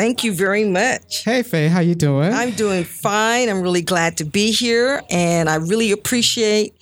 Thank 0.00 0.24
you 0.24 0.32
very 0.32 0.64
much. 0.64 1.24
Hey 1.24 1.42
Faye, 1.42 1.68
how 1.68 1.80
you 1.80 1.94
doing? 1.94 2.32
I'm 2.32 2.52
doing 2.52 2.84
fine. 2.84 3.50
I'm 3.50 3.60
really 3.60 3.82
glad 3.82 4.16
to 4.16 4.24
be 4.24 4.50
here, 4.50 5.02
and 5.10 5.46
I 5.46 5.56
really 5.56 5.92
appreciate 5.92 6.72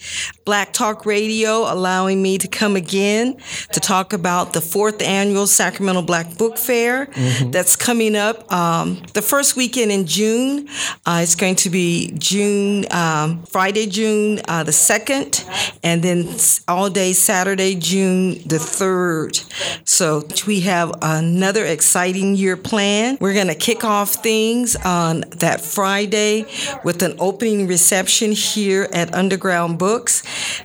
Black 0.45 0.73
Talk 0.73 1.05
Radio 1.05 1.71
allowing 1.71 2.23
me 2.23 2.39
to 2.39 2.47
come 2.47 2.77
again 2.77 3.37
to 3.73 3.81
talk 3.81 4.13
about 4.13 4.53
the 4.53 4.61
fourth 4.61 5.03
annual 5.03 5.49
Sacramento 5.49 6.03
Black 6.03 6.39
Book 6.39 6.57
Fair 6.59 7.07
mm-hmm. 7.07 7.51
that's 7.51 7.75
coming 7.75 8.15
up 8.15 8.51
um, 8.53 9.03
the 9.15 9.21
first 9.21 9.57
weekend 9.57 9.91
in 9.91 10.07
June. 10.07 10.69
Uh, 11.05 11.19
it's 11.21 11.35
going 11.35 11.57
to 11.57 11.71
be 11.71 12.15
June 12.19 12.87
um, 12.93 13.43
Friday, 13.47 13.87
June 13.89 14.41
uh, 14.47 14.63
the 14.63 14.73
second, 14.73 15.45
and 15.83 16.05
then 16.05 16.29
all 16.69 16.89
day 16.89 17.13
Saturday, 17.13 17.75
June 17.75 18.41
the 18.47 18.61
third. 18.61 19.41
So 19.85 20.23
we 20.47 20.61
have 20.61 20.93
another 21.03 21.65
exciting 21.67 22.37
year 22.37 22.57
planned. 22.57 23.08
We're 23.21 23.35
going 23.35 23.49
to 23.49 23.55
kick 23.55 23.85
off 23.85 24.15
things 24.15 24.77
on 24.77 25.21
that 25.39 25.61
Friday 25.61 26.47
with 26.85 27.03
an 27.03 27.15
opening 27.19 27.67
reception 27.67 28.33
here 28.33 28.89
at 28.93 29.15
Underground 29.15 29.79
Books. 29.79 30.23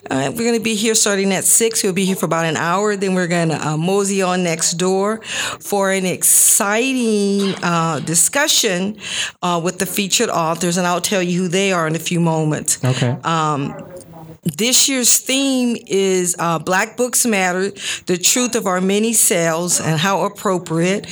Uh, 0.10 0.32
we're 0.32 0.44
going 0.44 0.58
to 0.58 0.64
be 0.64 0.76
here 0.76 0.96
starting 0.96 1.32
at 1.32 1.44
6. 1.44 1.84
We'll 1.84 1.94
be 1.94 2.06
here 2.06 2.16
for 2.16 2.26
about 2.26 2.46
an 2.46 2.58
hour. 2.58 2.96
Then 2.96 3.14
we're 3.14 3.28
going 3.28 3.50
to 3.50 3.68
uh, 3.68 3.78
mosey 3.78 4.22
on 4.22 4.44
next 4.44 4.74
door 4.74 5.22
for 5.22 5.92
an 5.92 6.06
exciting 6.06 7.56
uh, 7.64 8.00
discussion 8.00 8.98
uh, 9.42 9.62
with 9.64 9.80
the 9.80 9.86
featured 9.86 10.30
authors. 10.30 10.78
And 10.78 10.88
I'll 10.88 11.02
tell 11.02 11.22
you 11.22 11.44
who 11.44 11.48
they 11.48 11.72
are 11.72 11.88
in 11.88 11.96
a 11.96 12.00
few 12.00 12.20
moments. 12.20 12.84
Okay. 12.84 13.18
Um, 13.24 13.93
this 14.44 14.90
year's 14.90 15.18
theme 15.20 15.78
is 15.88 16.36
uh, 16.38 16.60
Black 16.60 16.98
Books 16.98 17.26
Matter, 17.26 17.72
the 18.08 18.18
truth 18.18 18.56
of 18.56 18.68
our 18.68 18.82
many 18.82 19.14
selves 19.14 19.80
and 19.80 19.98
how 20.00 20.26
appropriate. 20.26 21.08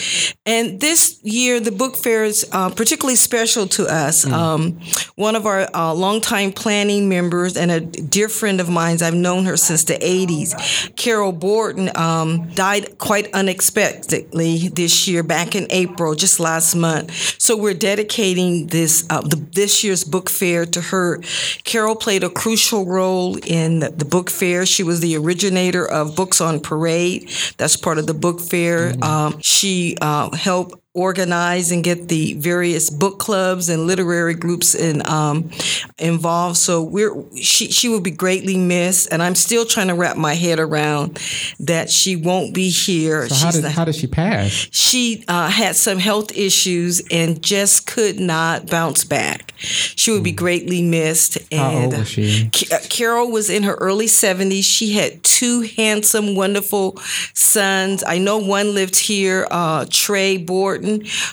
And 0.45 0.81
this 0.81 1.17
year, 1.23 1.61
the 1.61 1.71
book 1.71 1.95
fair 1.95 2.25
is 2.25 2.45
uh, 2.51 2.69
particularly 2.71 3.15
special 3.15 3.67
to 3.69 3.85
us. 3.85 4.25
Mm. 4.25 4.33
Um, 4.33 4.79
one 5.15 5.37
of 5.37 5.45
our 5.45 5.69
uh, 5.73 5.93
longtime 5.93 6.51
planning 6.51 7.07
members 7.07 7.55
and 7.55 7.71
a 7.71 7.79
dear 7.79 8.27
friend 8.27 8.59
of 8.59 8.69
mine, 8.69 8.97
I've 9.01 9.13
known 9.13 9.45
her 9.45 9.55
since 9.55 9.85
the 9.85 9.93
80s, 9.93 10.95
Carol 10.97 11.31
Borton, 11.31 11.89
um, 11.95 12.49
died 12.49 12.97
quite 12.97 13.33
unexpectedly 13.33 14.67
this 14.67 15.07
year, 15.07 15.23
back 15.23 15.55
in 15.55 15.67
April, 15.69 16.15
just 16.15 16.41
last 16.41 16.75
month. 16.75 17.13
So 17.39 17.55
we're 17.55 17.73
dedicating 17.73 18.67
this 18.67 19.05
uh, 19.09 19.21
the, 19.21 19.37
this 19.37 19.83
year's 19.83 20.03
book 20.03 20.29
fair 20.29 20.65
to 20.65 20.81
her. 20.81 21.19
Carol 21.63 21.95
played 21.95 22.23
a 22.23 22.29
crucial 22.29 22.85
role 22.85 23.20
role 23.21 23.37
in 23.43 23.79
the 23.79 24.05
book 24.05 24.29
fair. 24.29 24.65
She 24.65 24.83
was 24.83 24.99
the 24.99 25.15
originator 25.17 25.85
of 25.85 26.15
Books 26.15 26.41
on 26.41 26.59
Parade. 26.59 27.29
That's 27.57 27.77
part 27.77 27.97
of 27.97 28.07
the 28.07 28.13
book 28.13 28.39
fair. 28.39 28.91
Mm-hmm. 28.91 29.03
Um, 29.03 29.39
she 29.41 29.97
uh, 30.01 30.35
helped 30.35 30.80
organize 30.93 31.71
and 31.71 31.83
get 31.83 32.09
the 32.09 32.33
various 32.33 32.89
book 32.89 33.17
clubs 33.17 33.69
and 33.69 33.87
literary 33.87 34.33
groups 34.33 34.75
in, 34.75 35.07
um, 35.07 35.49
involved. 35.97 36.57
So 36.57 36.83
we're 36.83 37.13
she 37.35 37.71
she 37.71 37.87
will 37.87 38.01
be 38.01 38.11
greatly 38.11 38.57
missed, 38.57 39.07
and 39.11 39.23
I'm 39.23 39.35
still 39.35 39.65
trying 39.65 39.87
to 39.87 39.95
wrap 39.95 40.17
my 40.17 40.33
head 40.33 40.59
around 40.59 41.19
that 41.59 41.89
she 41.89 42.15
won't 42.15 42.53
be 42.53 42.69
here. 42.69 43.27
So 43.29 43.45
how 43.45 43.51
did 43.51 43.63
not, 43.63 43.71
how 43.71 43.85
did 43.85 43.95
she 43.95 44.07
pass? 44.07 44.67
She 44.71 45.23
uh, 45.27 45.49
had 45.49 45.75
some 45.75 45.99
health 45.99 46.35
issues 46.37 47.01
and 47.09 47.41
just 47.41 47.87
could 47.87 48.19
not 48.19 48.67
bounce 48.67 49.05
back. 49.05 49.53
She 49.57 50.11
would 50.11 50.23
be 50.23 50.31
hmm. 50.31 50.37
greatly 50.37 50.81
missed. 50.81 51.37
And 51.51 51.61
how 51.61 51.83
old 51.83 51.97
was 51.97 52.09
she? 52.09 52.49
Uh, 52.71 52.79
Carol 52.89 53.31
was 53.31 53.49
in 53.49 53.63
her 53.63 53.75
early 53.75 54.07
70s. 54.07 54.63
She 54.63 54.93
had 54.93 55.23
two 55.23 55.61
handsome, 55.61 56.35
wonderful 56.35 56.97
sons. 57.33 58.03
I 58.05 58.17
know 58.17 58.37
one 58.37 58.73
lived 58.73 58.99
here, 58.99 59.47
uh, 59.49 59.85
Trey 59.89 60.37
Board 60.37 60.80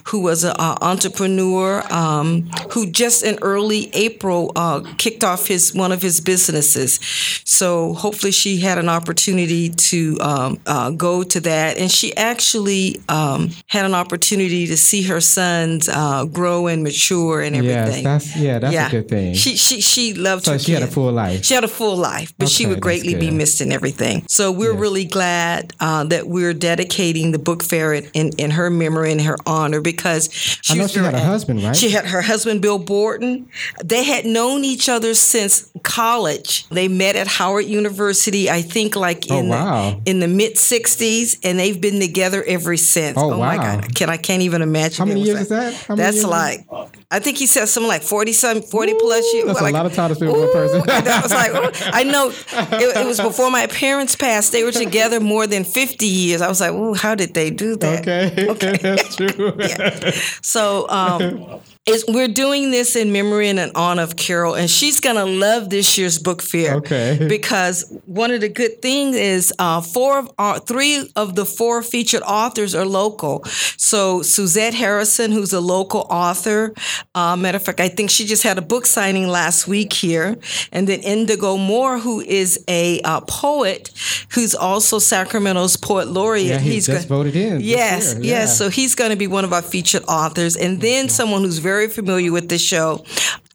who 0.05 0.21
was 0.21 0.45
an 0.45 0.55
entrepreneur 0.59 1.83
um, 1.93 2.43
who 2.71 2.91
just 2.91 3.25
in 3.25 3.39
early 3.43 3.91
April 3.95 4.53
uh, 4.57 4.81
kicked 4.99 5.25
off 5.25 5.47
his 5.47 5.75
one 5.75 5.93
of 5.93 6.03
his 6.03 6.21
businesses. 6.21 7.01
So 7.45 7.95
hopefully 7.95 8.33
she 8.33 8.59
had 8.59 8.79
an 8.79 8.89
opportunity 8.89 9.71
to 9.71 10.19
um, 10.21 10.61
uh, 10.67 10.91
go 10.91 11.23
to 11.23 11.41
that, 11.41 11.79
and 11.79 11.91
she 11.91 12.17
actually 12.17 13.01
um, 13.09 13.51
had 13.67 13.85
an 13.85 13.95
opportunity 13.95 14.67
to 14.67 14.77
see 14.77 15.03
her 15.03 15.21
sons 15.21 15.89
uh, 15.89 16.25
grow 16.25 16.67
and 16.67 16.83
mature 16.83 17.41
and 17.41 17.57
everything. 17.57 18.05
Yes, 18.05 18.25
that's 18.25 18.37
yeah, 18.37 18.59
that's 18.59 18.75
yeah. 18.75 18.89
a 18.89 18.91
good 18.91 19.09
thing. 19.09 19.35
She 19.35 19.57
she 19.57 19.81
she 19.81 20.15
loved 20.15 20.45
so 20.45 20.53
her. 20.53 20.59
she 20.59 20.73
kid. 20.73 20.81
had 20.81 20.89
a 20.89 20.93
full 20.93 21.13
life. 21.13 21.45
She 21.45 21.55
had 21.55 21.65
a 21.65 21.69
full 21.69 21.97
life, 21.97 22.33
but 22.39 22.47
okay, 22.47 22.53
she 22.53 22.67
would 22.67 22.81
greatly 22.81 23.15
be 23.15 23.31
missed 23.31 23.61
in 23.61 23.73
everything. 23.73 24.25
So 24.29 24.53
we're 24.53 24.73
yes. 24.73 24.81
really 24.81 25.05
glad 25.05 25.75
uh, 25.81 26.05
that 26.05 26.29
we're 26.29 26.55
dedicating 26.55 27.33
the 27.33 27.39
book 27.39 27.63
fair 27.63 27.95
in, 27.95 28.31
in 28.39 28.51
her 28.51 28.71
memory 28.71 29.13
and 29.13 29.21
her 29.23 29.37
honor 29.47 29.81
because 29.81 30.33
she, 30.33 30.75
I 30.75 30.77
know 30.77 30.87
she 30.87 30.99
had 30.99 31.15
a 31.15 31.21
husband, 31.21 31.63
right? 31.63 31.75
She 31.77 31.91
had 31.91 32.07
her 32.07 32.23
husband, 32.23 32.63
Bill 32.63 32.79
Borton. 32.79 33.49
They 33.85 34.05
had 34.05 34.25
known 34.25 34.65
each 34.65 34.89
other 34.89 35.15
since 35.15 35.71
college. 35.83 36.69
They 36.69 36.89
met 36.89 37.17
at 37.17 37.27
Howard 37.27 37.67
University, 37.67 38.51
I 38.51 38.63
think, 38.63 38.97
like 38.97 39.27
oh, 39.31 39.39
in 39.39 39.49
wow. 39.49 40.01
the 40.05 40.11
in 40.11 40.21
the 40.21 40.29
mid 40.29 40.55
'60s, 40.55 41.39
and 41.45 41.59
they've 41.59 41.81
been 41.81 42.01
together 42.01 42.43
ever 42.45 42.77
since. 42.77 43.17
Oh, 43.19 43.33
oh 43.33 43.39
wow. 43.39 43.57
my 43.57 43.57
God, 43.57 43.95
can 43.95 44.11
I 44.11 44.17
can't 44.17 44.43
even 44.43 44.63
imagine. 44.63 44.99
How 44.99 45.05
many 45.05 45.23
years 45.23 45.41
is 45.41 45.49
that? 45.49 45.97
That's 45.97 46.25
like, 46.25 46.67
I 47.11 47.19
think 47.19 47.39
he 47.39 47.47
said 47.47 47.67
something 47.67 47.89
like 47.89 48.03
forty 48.03 48.33
some, 48.33 48.63
forty 48.63 48.93
Ooh, 48.93 48.99
plus 48.99 49.33
years. 49.35 49.47
That's 49.47 49.61
like, 49.61 49.75
a 49.75 49.77
lot 49.77 49.87
of 49.87 49.95
time 49.95 50.11
to 50.11 50.15
spend 50.15 50.33
with 50.33 50.41
one 50.41 50.53
person. 50.53 50.83
I 50.89 51.21
was 51.21 51.33
like, 51.33 51.53
ooh. 51.53 51.91
I 51.93 52.05
know 52.05 52.29
it, 52.53 52.97
it, 52.97 53.07
was 53.07 53.21
before 53.21 53.51
my 53.51 53.67
parents 53.67 54.17
passed. 54.17 54.53
They 54.53 54.65
were 54.65 54.73
together 54.73 55.21
more 55.21 55.47
than 55.47 55.65
fifty 55.65 56.07
years. 56.07 56.43
I 56.43 56.49
was 56.49 56.61
like, 56.61 56.73
oh, 56.73 56.95
how 56.95 57.15
did 57.15 57.35
they 57.35 57.51
do 57.51 57.77
that? 57.77 58.01
Okay, 58.01 58.49
okay, 58.51 58.77
that's 58.77 59.17
true. 59.17 59.28
yeah. 59.59 60.11
So 60.43 60.89
um, 60.89 61.61
we're 62.09 62.29
doing 62.29 62.71
this 62.71 62.97
in 62.97 63.13
memory 63.13 63.49
and 63.49 63.59
in 63.59 63.71
honor 63.75 64.03
of 64.03 64.17
Carol, 64.17 64.55
and 64.55 64.71
she's 64.71 65.01
gonna 65.01 65.25
love 65.27 65.71
this 65.71 65.97
year's 65.99 66.19
book 66.19 66.43
fair. 66.43 66.75
Okay. 66.77 67.27
Because 67.39 67.85
one 68.07 68.31
of 68.31 68.41
the 68.41 68.49
good 68.49 68.81
things 68.83 69.15
is 69.17 69.53
uh, 69.59 69.81
four 69.81 70.19
of 70.19 70.31
our, 70.39 70.59
three 70.59 71.09
of 71.15 71.35
the 71.37 71.45
four 71.45 71.83
featured 71.83 72.23
authors 72.23 72.75
are 72.75 72.87
local. 72.87 73.45
So 73.77 74.23
Suzette 74.23 74.75
Harrison, 74.75 75.31
who's 75.31 75.53
a 75.53 75.61
local 75.61 76.07
author, 76.11 76.73
uh, 77.15 77.37
matter 77.37 77.57
of 77.57 77.65
fact, 77.65 77.81
I 77.81 77.89
think 77.89 78.11
she 78.11 78.25
just 78.25 78.43
had 78.43 78.59
a 78.59 78.63
book 78.63 78.87
signing 78.87 79.29
last 79.29 79.69
week 79.69 79.93
here, 79.93 80.37
and 80.73 80.89
then 80.89 81.01
Indigo 81.01 81.57
Moore, 81.57 81.99
who 81.99 82.21
is 82.21 82.65
a 82.69 83.01
uh, 83.03 83.21
poet, 83.23 83.91
who's 84.35 84.55
also 84.55 84.99
Sacramento's 84.99 85.77
poet 85.77 86.09
laureate. 86.09 86.47
Yeah, 86.47 86.59
he 86.59 86.73
he's 86.73 86.87
just 86.87 87.09
go- 87.09 87.17
voted 87.17 87.37
in. 87.37 87.61
Yes, 87.61 88.15
yeah. 88.15 88.41
yes. 88.41 88.59
So 88.59 88.69
he's 88.71 88.95
going 88.95 89.11
to 89.11 89.17
be 89.17 89.27
one 89.27 89.45
of 89.45 89.53
our 89.53 89.63
featured 89.63 90.05
authors, 90.09 90.57
and 90.57 90.81
then 90.81 91.09
someone 91.09 91.43
who's 91.43 91.59
very 91.59 91.78
very 91.79 91.89
familiar 91.89 92.33
with 92.33 92.49
the 92.49 92.59
show. 92.59 93.05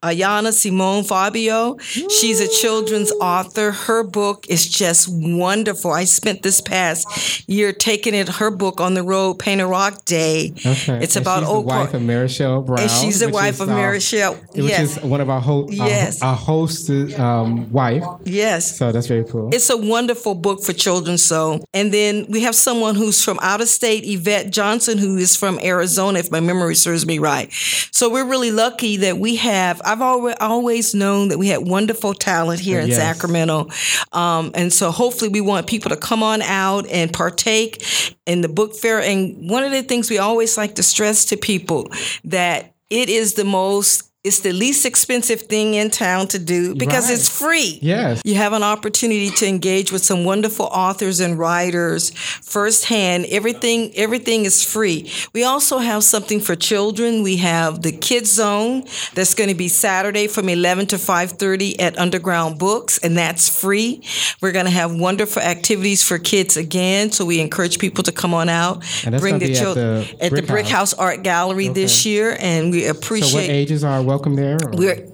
Ayana 0.04 0.52
Simone 0.52 1.04
Fabio. 1.04 1.78
She's 1.80 2.40
a 2.42 2.48
children's 2.48 3.12
author. 3.14 3.72
Her 3.72 4.04
book 4.04 4.46
is 4.50 4.68
just 4.68 5.08
wonderful. 5.10 5.92
I 5.92 6.04
spent 6.04 6.44
this 6.44 6.60
past 6.62 7.48
year 7.50 7.72
taking 7.72 8.14
it 8.14 8.28
her 8.28 8.52
book 8.52 8.82
on 8.82 8.94
the 8.94 9.04
road, 9.04 9.40
Painted 9.40 9.68
Rock 9.68 10.06
Day. 10.06 10.54
Okay. 10.66 11.00
It's 11.02 11.16
and 11.16 11.24
about 11.24 11.40
she's 11.40 11.48
the 11.50 11.62
wife 11.62 11.94
of 11.94 12.02
Marichelle 12.02 12.66
Brown. 12.66 12.80
And 12.80 12.92
she's 12.92 13.20
the 13.20 13.30
wife 13.30 13.60
of 13.62 13.70
Marichelle. 13.70 14.38
Which 14.56 14.66
yes. 14.66 14.98
is 14.98 15.04
one 15.04 15.22
of 15.22 15.30
our 15.30 15.40
ho- 15.42 15.68
yes. 15.70 16.22
our, 16.22 16.30
our 16.30 16.36
host 16.36 16.90
um, 17.18 17.72
wife. 17.72 18.04
Yes. 18.26 18.78
So 18.78 18.92
that's 18.92 19.08
very 19.08 19.24
cool. 19.24 19.50
It's 19.54 19.70
a 19.70 19.78
wonderful 19.78 20.36
book 20.36 20.64
for 20.64 20.74
children. 20.74 21.18
So, 21.18 21.64
and 21.74 21.94
then 21.94 22.26
we 22.30 22.42
have 22.42 22.56
someone 22.56 22.96
who's 22.96 23.24
from 23.24 23.40
out 23.42 23.62
of 23.62 23.70
state, 23.70 24.04
Yvette 24.06 24.52
Johnson, 24.52 24.98
who 24.98 25.18
is 25.18 25.36
from 25.36 25.60
Arizona, 25.60 26.20
if 26.20 26.32
my 26.32 26.40
memory 26.40 26.76
serves 26.76 27.06
me 27.06 27.20
right. 27.20 27.52
So 27.92 28.10
we're 28.10 28.26
really 28.26 28.52
lucky 28.52 28.98
that 28.98 29.18
we 29.18 29.38
have. 29.38 29.82
I've 29.94 30.02
always, 30.02 30.36
always 30.40 30.96
known 30.96 31.28
that 31.28 31.38
we 31.38 31.50
had 31.50 31.68
wonderful 31.68 32.16
talent 32.16 32.60
here 32.60 32.80
in 32.80 32.88
yes. 32.88 32.98
Sacramento. 32.98 33.70
Um, 34.12 34.50
and 34.56 34.74
so 34.74 34.90
hopefully 34.90 35.30
we 35.30 35.40
want 35.40 35.68
people 35.68 35.90
to 35.92 35.98
come 35.98 36.24
on 36.24 36.42
out 36.42 36.88
and 36.88 37.14
partake 37.14 37.86
in 38.26 38.42
the 38.42 38.50
book 38.50 38.74
fair. 38.74 39.00
And 39.00 39.48
one 39.48 39.64
of 39.64 39.72
the 39.72 39.84
things 39.84 40.10
we 40.10 40.18
always 40.18 40.58
like 40.58 40.74
to 40.76 40.84
stress 40.84 41.26
to 41.26 41.38
people 41.38 41.92
that 42.24 42.74
it 42.90 43.10
is 43.10 43.36
the 43.36 43.46
most 43.46 44.10
it's 44.24 44.40
the 44.40 44.54
least 44.54 44.86
expensive 44.86 45.42
thing 45.42 45.74
in 45.74 45.90
town 45.90 46.28
to 46.30 46.40
do 46.40 46.76
because 46.76 47.10
right. 47.10 47.16
it's 47.16 47.28
free. 47.28 47.80
Yes. 47.82 48.22
You 48.24 48.36
have 48.36 48.54
an 48.54 48.64
opportunity 48.64 49.30
to 49.32 49.48
engage 49.48 49.92
with 49.92 50.04
some 50.04 50.24
wonderful 50.24 50.68
authors 50.68 51.20
and 51.20 51.38
writers 51.38 52.12
firsthand. 52.12 53.26
Everything 53.30 53.92
everything 53.96 54.46
is 54.46 54.64
free. 54.64 55.12
We 55.34 55.44
also 55.44 55.80
have 55.80 56.04
something 56.06 56.40
for 56.40 56.56
children. 56.56 57.24
We 57.24 57.38
have 57.38 57.82
the 57.82 57.92
Kids 57.92 58.32
Zone 58.32 58.86
that's 59.14 59.34
going 59.34 59.50
to 59.50 59.56
be 59.56 59.68
Saturday 59.68 60.28
from 60.28 60.48
11 60.48 60.88
to 60.88 60.96
5:30 60.96 61.82
at 61.82 61.98
Underground 61.98 62.58
Books 62.58 63.00
and 63.00 63.18
that's 63.18 63.50
free. 63.50 64.02
We're 64.42 64.54
going 64.54 64.66
to 64.66 64.72
have 64.72 64.96
wonderful 64.96 65.42
activities 65.42 66.02
for 66.02 66.18
kids 66.18 66.56
again, 66.56 67.12
so 67.12 67.26
we 67.26 67.42
encourage 67.42 67.78
people 67.78 68.04
to 68.06 68.12
come 68.14 68.34
on 68.34 68.48
out, 68.48 68.84
bring 69.20 69.40
the 69.40 69.54
children 69.54 70.04
at, 70.04 70.20
the, 70.20 70.26
at 70.26 70.32
the 70.32 70.42
Brick 70.44 70.68
House. 70.68 70.84
House 70.84 70.94
Art 70.94 71.24
Gallery 71.24 71.70
okay. 71.70 71.82
this 71.82 72.06
year 72.06 72.36
and 72.40 72.72
we 72.72 72.88
appreciate 72.88 73.30
So 73.30 73.38
what 73.38 73.50
ages 73.50 73.84
are 73.84 74.02
welcome 74.14 74.36
there? 74.36 74.58
Or? 74.64 74.72
We're 74.78 75.13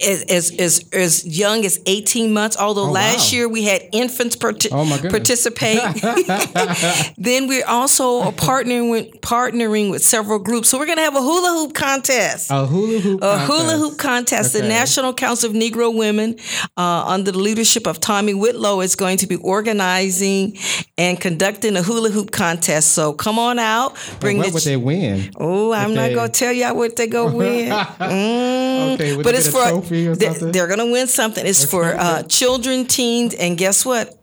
as 0.00 0.22
as 0.30 0.50
as, 0.60 0.84
as 0.92 1.26
young 1.26 1.64
as 1.64 1.80
18 1.86 2.32
months. 2.32 2.56
Although 2.56 2.84
Oh, 2.88 2.92
last 2.92 3.32
wow. 3.32 3.36
year 3.36 3.48
we 3.48 3.64
had 3.64 3.82
infants 3.92 4.36
parti- 4.36 4.68
Oh, 4.70 4.84
participate. 5.10 5.80
then 7.18 7.48
we're 7.48 7.66
also 7.66 8.30
partnering 8.32 8.90
with 8.90 9.08
partnering 9.20 9.90
with 9.90 10.02
several 10.02 10.38
groups. 10.38 10.68
So 10.70 10.78
we're 10.78 10.86
going 10.86 10.98
to 10.98 11.02
have 11.04 11.16
a 11.16 11.20
hula 11.20 11.50
hoop 11.58 11.74
contest. 11.74 12.50
A 12.50 12.64
hula 12.66 12.98
hoop. 13.00 13.22
A 13.22 13.38
hula 13.40 13.76
hoop 13.76 13.98
contest. 13.98 14.52
The 14.52 14.62
National 14.62 15.12
Council 15.12 15.50
of 15.50 15.56
Negro 15.56 15.94
Women, 15.96 16.36
uh, 16.76 17.04
under 17.06 17.32
the 17.32 17.38
leadership 17.38 17.86
of 17.86 17.98
Tommy 18.00 18.34
Whitlow, 18.34 18.80
is 18.80 18.94
going 18.94 19.16
to 19.18 19.26
be 19.26 19.36
organizing 19.36 20.56
and 20.96 21.20
conducting 21.20 21.76
a 21.76 21.82
hula 21.82 22.10
hoop 22.10 22.30
contest. 22.30 22.92
So 22.92 23.12
come 23.12 23.38
on 23.38 23.58
out, 23.58 23.96
bring 24.20 24.38
What 24.38 24.46
the. 24.48 24.52
would 24.54 24.62
they 24.62 24.76
win? 24.76 25.32
Oh, 25.36 25.72
I'm 25.72 25.94
not 25.94 26.08
they- 26.08 26.14
gonna 26.14 26.28
tell 26.28 26.52
y'all 26.52 26.76
what 26.76 26.94
they 26.96 27.06
go 27.08 27.32
win. 27.34 27.72
Mm, 27.98 28.94
Okay, 28.94 29.16
but 29.22 29.34
it's 29.34 29.48
for 29.48 29.66
trophy 29.68 29.87
or 29.90 30.14
they- 30.16 30.26
something? 30.26 30.52
they're 30.52 30.68
gonna 30.68 30.90
win 30.90 31.06
something. 31.06 31.44
It's 31.46 31.64
for 31.64 31.84
uh, 31.96 32.22
children, 32.24 32.86
teens, 32.86 33.34
and 33.34 33.56
guess 33.58 33.84
what? 33.84 34.14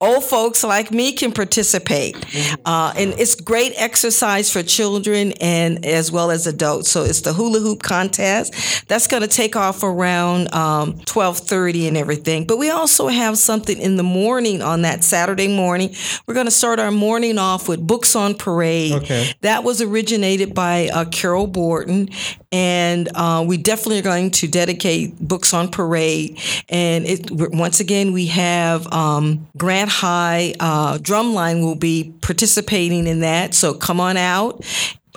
Old 0.00 0.24
folks 0.24 0.64
like 0.64 0.90
me 0.90 1.12
can 1.12 1.30
participate, 1.30 2.16
uh, 2.64 2.92
and 2.96 3.12
it's 3.16 3.36
great 3.36 3.72
exercise 3.76 4.50
for 4.50 4.60
children 4.64 5.32
and 5.40 5.86
as 5.86 6.10
well 6.10 6.32
as 6.32 6.48
adults. 6.48 6.90
So 6.90 7.04
it's 7.04 7.20
the 7.20 7.32
hula 7.32 7.60
hoop 7.60 7.80
contest 7.80 8.88
that's 8.88 9.06
going 9.06 9.22
to 9.22 9.28
take 9.28 9.54
off 9.54 9.84
around 9.84 10.52
um, 10.52 10.98
twelve 11.04 11.38
thirty 11.38 11.86
and 11.86 11.96
everything. 11.96 12.44
But 12.44 12.56
we 12.58 12.70
also 12.70 13.06
have 13.06 13.38
something 13.38 13.78
in 13.78 13.96
the 13.96 14.02
morning 14.02 14.62
on 14.62 14.82
that 14.82 15.04
Saturday 15.04 15.46
morning. 15.46 15.94
We're 16.26 16.34
going 16.34 16.46
to 16.46 16.50
start 16.50 16.80
our 16.80 16.90
morning 16.90 17.38
off 17.38 17.68
with 17.68 17.86
books 17.86 18.16
on 18.16 18.34
parade. 18.34 18.92
Okay. 18.94 19.32
That 19.42 19.62
was 19.62 19.80
originated 19.80 20.54
by 20.54 20.88
uh, 20.88 21.04
Carol 21.04 21.46
Borton, 21.46 22.08
and 22.52 23.08
uh, 23.14 23.42
we 23.46 23.56
definitely 23.56 23.98
are 23.98 24.02
going 24.02 24.30
to 24.30 24.46
dedicate 24.46 25.18
books 25.18 25.54
on 25.54 25.70
parade. 25.70 26.38
And 26.68 27.06
it, 27.06 27.30
once 27.30 27.80
again, 27.80 28.12
we 28.12 28.26
have 28.26 28.92
um, 28.92 29.48
Grant 29.56 29.90
High 29.90 30.54
uh, 30.60 30.98
Drumline 30.98 31.62
will 31.62 31.74
be 31.74 32.14
participating 32.20 33.06
in 33.06 33.20
that. 33.20 33.54
So 33.54 33.74
come 33.74 34.00
on 34.00 34.16
out. 34.16 34.64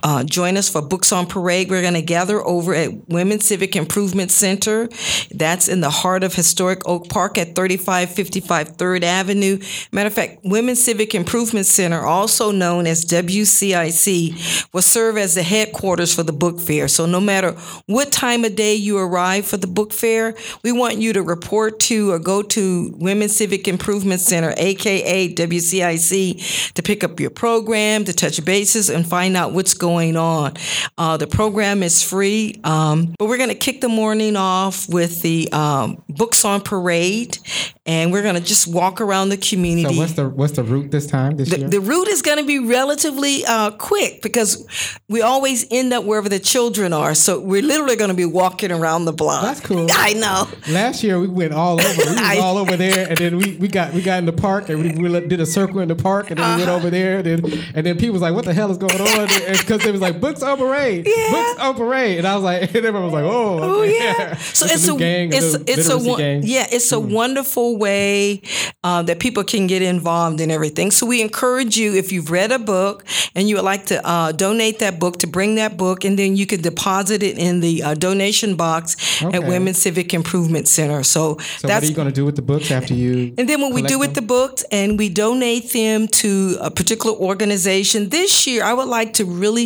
Uh, 0.06 0.24
join 0.24 0.56
us 0.56 0.70
for 0.70 0.84
Books 0.84 1.12
on 1.12 1.26
Parade. 1.26 1.68
We're 1.68 1.82
going 1.82 1.96
to 1.96 2.02
gather 2.04 2.40
over 2.40 2.76
at 2.76 3.10
Women's 3.10 3.48
Civic 3.48 3.76
Improvement 3.76 4.30
Center. 4.30 4.88
That's 5.32 5.68
in 5.68 5.82
the 5.82 5.90
heart 5.90 6.24
of 6.24 6.36
historic 6.36 6.88
Oak 6.88 7.10
Park 7.10 7.40
at 7.40 7.56
3555 7.56 8.78
3rd 8.78 9.02
Avenue. 9.02 9.58
Matter 9.92 10.06
of 10.06 10.14
fact, 10.14 10.42
Women's 10.44 10.84
Civic 10.84 11.16
Improvement 11.16 11.66
Center, 11.66 12.06
also 12.06 12.52
known 12.52 12.86
as 12.86 13.04
WCIC, 13.06 14.68
will 14.76 14.84
serve 14.84 15.18
as 15.18 15.34
the 15.34 15.42
headquarters 15.42 16.14
for 16.14 16.22
the 16.22 16.32
book 16.32 16.60
fair. 16.60 16.88
So 16.88 17.08
no 17.08 17.20
matter 17.20 17.54
what 17.88 18.12
time 18.12 18.46
of 18.46 18.56
day 18.56 18.76
you 18.76 19.00
arrive 19.00 19.48
for 19.48 19.58
the 19.58 19.66
book 19.66 19.92
fair, 19.92 20.36
we 20.64 20.72
want 20.72 21.00
you 21.00 21.14
to 21.14 21.24
report 21.24 21.80
to 21.80 22.12
or 22.12 22.20
go 22.20 22.44
to 22.44 22.94
Women's 22.98 23.36
Civic 23.36 23.68
Improvement 23.68 24.22
Center, 24.22 24.54
aka 24.56 25.34
WCIC, 25.34 26.74
to 26.74 26.84
pick 26.84 27.04
up 27.04 27.20
your 27.20 27.32
program, 27.32 28.06
to 28.06 28.14
touch 28.14 28.46
bases, 28.46 28.92
and 28.92 29.08
find 29.08 29.36
out 29.36 29.52
what's 29.52 29.74
going 29.74 29.95
on. 29.96 30.54
Uh, 30.98 31.18
the 31.18 31.28
program 31.28 31.82
is 31.84 32.04
free, 32.04 32.60
um, 32.64 33.14
but 33.18 33.28
we're 33.28 33.38
going 33.38 33.50
to 33.50 33.56
kick 33.56 33.82
the 33.82 33.88
morning 33.90 34.36
off 34.36 34.88
with 34.90 35.22
the 35.22 35.52
um, 35.52 36.04
Books 36.10 36.44
on 36.46 36.62
Parade, 36.62 37.38
and 37.86 38.12
we're 38.12 38.22
going 38.24 38.36
to 38.36 38.42
just 38.42 38.68
walk 38.68 39.00
around 39.02 39.30
the 39.30 39.38
community. 39.38 39.94
So 39.96 40.00
what's 40.02 40.14
the 40.14 40.30
what's 40.30 40.54
the 40.54 40.64
route 40.64 40.92
this 40.92 41.08
time 41.08 41.38
this 41.38 41.50
The, 41.50 41.60
year? 41.60 41.70
the 41.70 41.80
route 41.80 42.08
is 42.08 42.22
going 42.22 42.38
to 42.40 42.46
be 42.46 42.60
relatively 42.60 43.46
uh, 43.46 43.72
quick 43.72 44.22
because 44.22 44.66
we 45.10 45.22
always 45.22 45.66
end 45.72 45.94
up 45.94 46.04
wherever 46.06 46.30
the 46.30 46.40
children 46.40 46.94
are. 46.94 47.14
So 47.16 47.40
we're 47.40 47.62
literally 47.62 47.96
going 47.96 48.10
to 48.10 48.16
be 48.16 48.26
walking 48.26 48.72
around 48.72 49.06
the 49.06 49.14
block. 49.14 49.44
That's 49.44 49.62
cool. 49.62 49.88
I 49.92 50.14
know. 50.14 50.48
Last 50.74 51.04
year 51.04 51.20
we 51.20 51.28
went 51.28 51.54
all 51.54 51.80
over. 51.80 52.02
We 52.12 52.18
I- 52.18 52.40
all 52.42 52.58
over 52.58 52.76
there, 52.78 53.08
and 53.10 53.18
then 53.18 53.38
we, 53.38 53.56
we 53.58 53.68
got 53.68 53.94
we 53.94 54.02
got 54.02 54.20
in 54.20 54.26
the 54.26 54.34
park 54.34 54.70
and 54.70 54.82
we, 54.82 55.10
we 55.10 55.28
did 55.28 55.40
a 55.40 55.46
circle 55.46 55.80
in 55.80 55.88
the 55.88 55.96
park, 55.96 56.30
and 56.32 56.40
then 56.40 56.50
we 56.52 56.58
went 56.58 56.70
Uh-huh. 56.70 56.78
over 56.80 56.90
there, 56.90 57.18
and 57.20 57.26
then 57.26 57.64
and 57.76 57.86
then 57.86 57.98
people 57.98 58.14
was 58.14 58.22
like, 58.22 58.34
"What 58.34 58.46
the 58.46 58.54
hell 58.54 58.72
is 58.72 58.78
going 58.78 59.00
on?" 59.02 59.28
Because 59.78 59.86
they 59.86 59.92
was 59.92 60.02
like, 60.02 60.20
"Books 60.22 60.42
on 60.44 60.58
parade, 60.58 61.06
Yeah. 61.08 61.32
books 61.32 61.60
on 61.62 61.76
parade," 61.76 62.18
and 62.20 62.28
I 62.28 62.36
was 62.36 62.44
like, 62.44 62.62
and 62.76 62.86
everyone 62.86 63.04
was 63.04 63.14
like, 63.14 63.24
"Oh, 63.24 63.60
Oh 63.62 63.82
okay. 63.84 63.96
yeah. 63.98 64.36
So 64.56 64.66
It's 64.66 64.76
it's, 64.76 64.88
a 64.88 64.94
a, 64.96 64.98
gang, 64.98 65.34
it's 65.34 65.54
new 65.58 65.64
it's 65.68 65.90
a 65.90 65.98
gang. 66.18 66.42
yeah 66.44 66.66
it's 66.72 66.92
a 66.92 67.00
wonderful 67.00 67.78
way 67.78 68.42
uh, 68.84 69.02
that 69.04 69.20
people 69.20 69.44
can 69.44 69.68
get 69.68 69.82
involved 69.82 70.40
in 70.42 70.50
everything. 70.52 70.92
So 70.92 71.06
we 71.06 71.22
encourage 71.22 71.78
you 71.78 71.94
if 71.96 72.12
you've 72.12 72.32
read 72.32 72.52
a 72.52 72.60
book 72.60 73.04
and 73.36 73.50
you 73.50 73.56
would 73.56 73.66
like 73.66 73.86
to 73.88 74.06
uh, 74.08 74.32
donate 74.32 74.80
that 74.80 75.00
book 75.00 75.18
to 75.20 75.28
bring 75.28 75.56
that 75.56 75.78
book 75.78 76.06
and 76.06 76.18
then 76.20 76.36
you 76.36 76.46
can 76.46 76.62
deposit 76.62 77.22
it 77.24 77.38
in 77.38 77.60
the 77.62 77.84
uh, 77.84 77.94
donation 77.96 78.56
box 78.56 78.96
at 79.22 79.44
Women's 79.48 79.82
Civic 79.82 80.14
Improvement 80.14 80.68
Center. 80.68 81.04
So, 81.04 81.38
So 81.38 81.68
what 81.68 81.68
that's 81.68 81.86
are 81.86 81.90
you 81.90 81.96
going 81.96 82.08
to 82.08 82.14
do 82.14 82.26
with 82.26 82.36
the 82.36 82.42
books 82.42 82.72
after 82.72 82.94
you? 82.94 83.34
and 83.38 83.50
then 83.50 83.62
when 83.62 83.74
we 83.74 83.82
do 83.82 83.98
with 84.00 84.14
the 84.14 84.22
books 84.22 84.64
and 84.72 84.98
we 84.98 85.10
donate 85.10 85.72
them 85.72 86.08
to 86.22 86.58
a 86.62 86.72
particular 86.72 87.16
organization, 87.16 88.10
this 88.10 88.48
year 88.48 88.64
I 88.64 88.74
would 88.74 88.88
like 88.88 89.14
to 89.16 89.26
really 89.26 89.65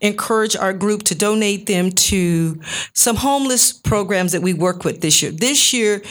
encourage 0.00 0.56
our 0.56 0.72
group 0.72 1.02
to 1.04 1.14
donate 1.14 1.66
them 1.66 1.90
to 1.90 2.60
some 2.94 3.16
homeless 3.16 3.72
programs 3.72 4.32
that 4.32 4.42
we 4.42 4.54
work 4.54 4.84
with 4.84 5.00
this 5.00 5.22
year. 5.22 5.32
This 5.32 5.72
year, 5.72 6.02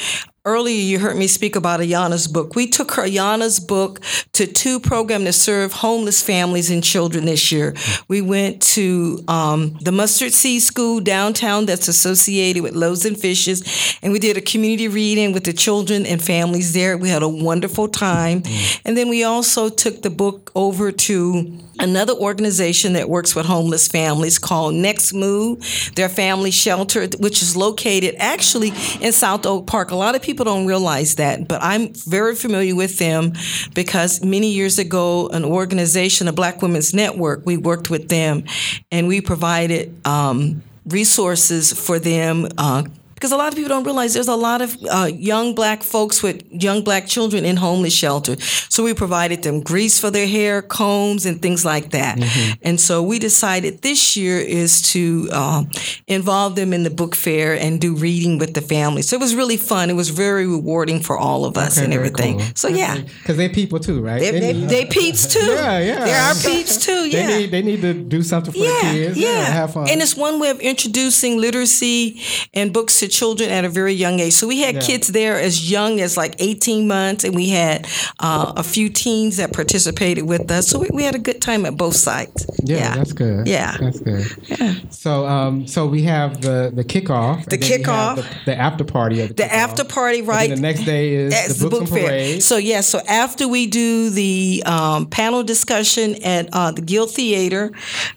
Earlier, 0.50 0.82
you 0.82 0.98
heard 0.98 1.16
me 1.16 1.28
speak 1.28 1.56
about 1.56 1.80
Ayana's 1.80 2.28
book. 2.28 2.56
We 2.56 2.66
took 2.66 2.94
her 2.94 3.04
Ayana's 3.04 3.60
book 3.60 4.02
to 4.32 4.48
two 4.48 4.80
programs 4.80 5.26
to 5.26 5.34
serve 5.34 5.72
homeless 5.72 6.24
families 6.24 6.72
and 6.72 6.84
children 6.84 7.26
this 7.26 7.52
year. 7.52 7.76
We 8.08 8.22
went 8.22 8.60
to 8.74 9.24
um, 9.28 9.78
the 9.82 9.92
Mustard 9.92 10.34
Seed 10.34 10.64
School 10.64 11.02
downtown 11.02 11.68
that's 11.68 11.88
associated 11.88 12.64
with 12.64 12.74
Loaves 12.74 13.06
and 13.06 13.16
Fishes, 13.16 14.00
and 14.02 14.12
we 14.12 14.18
did 14.18 14.38
a 14.38 14.42
community 14.42 14.88
reading 14.88 15.34
with 15.34 15.44
the 15.44 15.54
children 15.54 16.08
and 16.08 16.20
families 16.20 16.74
there. 16.74 16.98
We 16.98 17.10
had 17.10 17.22
a 17.22 17.30
wonderful 17.30 17.88
time. 17.88 18.42
And 18.86 18.98
then 18.98 19.08
we 19.08 19.24
also 19.24 19.70
took 19.70 20.02
the 20.02 20.10
book 20.10 20.52
over 20.56 20.92
to 20.92 21.60
another 21.80 22.14
organization 22.14 22.94
that 22.94 23.10
works 23.10 23.36
with 23.36 23.46
homeless 23.46 23.88
families 23.88 24.38
called 24.38 24.74
Next 24.74 25.14
Move, 25.14 25.92
their 25.96 26.10
family 26.10 26.52
shelter, 26.52 27.08
which 27.20 27.42
is 27.42 27.56
located 27.56 28.16
actually 28.18 28.74
in 29.02 29.12
South 29.12 29.46
Oak 29.46 29.66
Park. 29.66 29.92
A 29.92 29.96
lot 29.96 30.16
of 30.16 30.22
people 30.22 30.39
don't 30.46 30.66
realize 30.66 31.16
that, 31.16 31.48
but 31.48 31.62
I'm 31.62 31.94
very 31.94 32.36
familiar 32.36 32.76
with 32.76 32.98
them 32.98 33.34
because 33.74 34.24
many 34.24 34.52
years 34.52 34.80
ago, 34.80 35.28
an 35.30 35.44
organization, 35.46 36.28
a 36.28 36.34
Black 36.34 36.62
Women's 36.62 36.94
Network, 36.94 37.46
we 37.46 37.58
worked 37.58 37.90
with 37.90 38.10
them 38.10 38.44
and 38.92 39.08
we 39.08 39.22
provided 39.22 40.06
um, 40.06 40.62
resources 40.86 41.74
for 41.74 42.00
them. 42.00 42.48
Uh, 42.58 42.84
because 43.20 43.34
a 43.34 43.36
lot 43.38 43.50
of 43.50 43.56
people 43.56 43.68
don't 43.68 43.84
realize 43.84 44.14
there's 44.14 44.30
a 44.30 44.36
lot 44.36 44.62
of 44.62 44.78
uh, 44.90 45.10
young 45.14 45.54
black 45.54 45.84
folks 45.84 46.24
with 46.24 46.42
young 46.54 46.86
black 46.86 47.06
children 47.06 47.44
in 47.44 47.58
homeless 47.58 47.94
shelter. 47.94 48.40
So 48.40 48.82
we 48.82 48.94
provided 48.94 49.44
them 49.44 49.60
grease 49.60 50.00
for 50.00 50.10
their 50.10 50.26
hair, 50.26 50.62
combs, 50.62 51.26
and 51.26 51.42
things 51.42 51.66
like 51.66 51.92
that. 51.92 52.18
And 52.62 52.80
so 52.80 53.04
we 53.04 53.20
decided 53.20 53.82
this 53.82 54.16
year 54.16 54.40
is 54.40 54.82
to 54.94 55.28
um, 55.34 55.70
involve 56.10 56.56
them 56.56 56.74
in 56.74 56.84
the 56.84 56.90
book 56.90 57.16
fair 57.16 57.54
and 57.54 57.80
do 57.80 57.96
reading 57.96 58.40
with 58.40 58.54
the 58.56 58.62
family. 58.62 59.02
So 59.04 59.16
it 59.16 59.20
was 59.20 59.36
really 59.36 59.58
fun. 59.58 59.90
It 59.90 59.94
was 59.94 60.10
very 60.10 60.48
rewarding 60.48 61.00
for 61.02 61.18
all 61.18 61.46
of 61.46 61.56
us 61.58 61.78
Okay, 61.78 61.86
and 61.86 61.94
everything. 61.94 62.40
cool. 62.40 62.48
So 62.56 62.68
yeah, 62.68 62.98
Because 62.98 63.38
they're 63.38 63.50
people 63.50 63.80
too, 63.80 64.02
right? 64.02 64.20
they, 64.20 64.32
they, 64.40 64.54
need- 64.54 64.70
they 64.70 64.86
peeps 64.86 65.28
too. 65.28 65.40
Yeah, 65.46 65.80
yeah. 65.80 66.06
They 66.06 66.14
are 66.14 66.34
peeps 66.36 66.84
too. 66.86 67.10
they 67.10 67.18
Yeah. 67.22 67.28
need 67.38 67.52
they 67.52 67.62
need 67.62 67.82
to 67.82 67.94
do 67.94 68.24
something 68.24 68.52
for 68.52 68.60
the 68.60 68.66
Yeah, 68.66 68.92
kids. 68.92 69.18
yeah, 69.18 69.46
have 69.46 69.74
fun. 69.74 69.88
And 69.90 70.02
it's 70.02 70.16
one 70.18 70.40
way 70.40 70.50
of 70.50 70.60
introducing 70.60 71.38
literacy 71.40 72.20
and 72.54 72.74
books 72.74 73.00
to 73.00 73.08
children 73.08 73.50
at 73.52 73.64
a 73.66 73.70
very 73.70 73.94
young 73.94 74.20
age. 74.20 74.34
So 74.34 74.48
we 74.48 74.62
had 74.62 74.76
Yeah. 74.76 74.82
kids 74.82 75.08
there 75.10 75.40
as 75.40 75.70
young 75.72 76.00
as 76.02 76.18
like 76.18 76.36
18 76.40 76.88
months, 76.88 77.24
and 77.24 77.36
we 77.36 77.50
had 77.50 77.88
uh, 78.20 78.54
a 78.58 78.64
few 78.64 78.90
teens 78.90 79.38
that 79.38 79.54
participated 79.54 80.26
with 80.28 80.50
us. 80.52 80.68
So 80.68 80.80
we, 80.80 80.88
we 80.92 81.04
had 81.04 81.16
a 81.16 81.20
good 81.20 81.40
time 81.42 81.66
at 81.66 81.78
both 81.78 81.96
sites. 81.96 82.46
yeah, 82.64 82.96
that's 82.96 83.14
good. 83.14 83.48
Yeah. 83.48 83.78
that's 83.80 84.00
good. 84.00 84.26
Yeah. 84.48 84.74
So, 84.90 85.26
um, 85.28 85.68
so 85.68 85.86
we 85.86 85.99
have 86.04 86.42
the 86.42 86.72
the 86.74 86.84
kickoff. 86.84 87.46
The 87.46 87.56
and 87.56 87.62
then 87.64 87.70
we 87.70 87.70
have 87.70 87.82
kickoff. 87.82 88.16
the, 88.46 88.52
the 88.52 88.58
after 88.60 88.84
party 88.84 89.22
of 89.22 89.28
the, 89.30 89.34
The 89.36 89.54
after 89.54 89.84
party, 89.84 90.22
right? 90.22 90.50
the 90.50 90.56
next 90.56 90.84
day 90.86 91.14
is 91.14 91.34
That's 91.34 91.58
the 91.60 91.70
book 91.70 91.88
fair. 91.88 92.08
parade. 92.08 92.44
So 92.44 92.58
yeah, 92.58 92.82
so 92.82 93.00
after 93.08 93.48
we 93.48 93.68
do 93.68 94.10
the 94.10 94.64
um, 94.66 95.06
panel 95.08 95.44
discussion 95.44 96.16
at 96.24 96.50
uh, 96.54 96.72
the 96.72 96.82
Guild 96.82 97.12
Theater, 97.12 97.72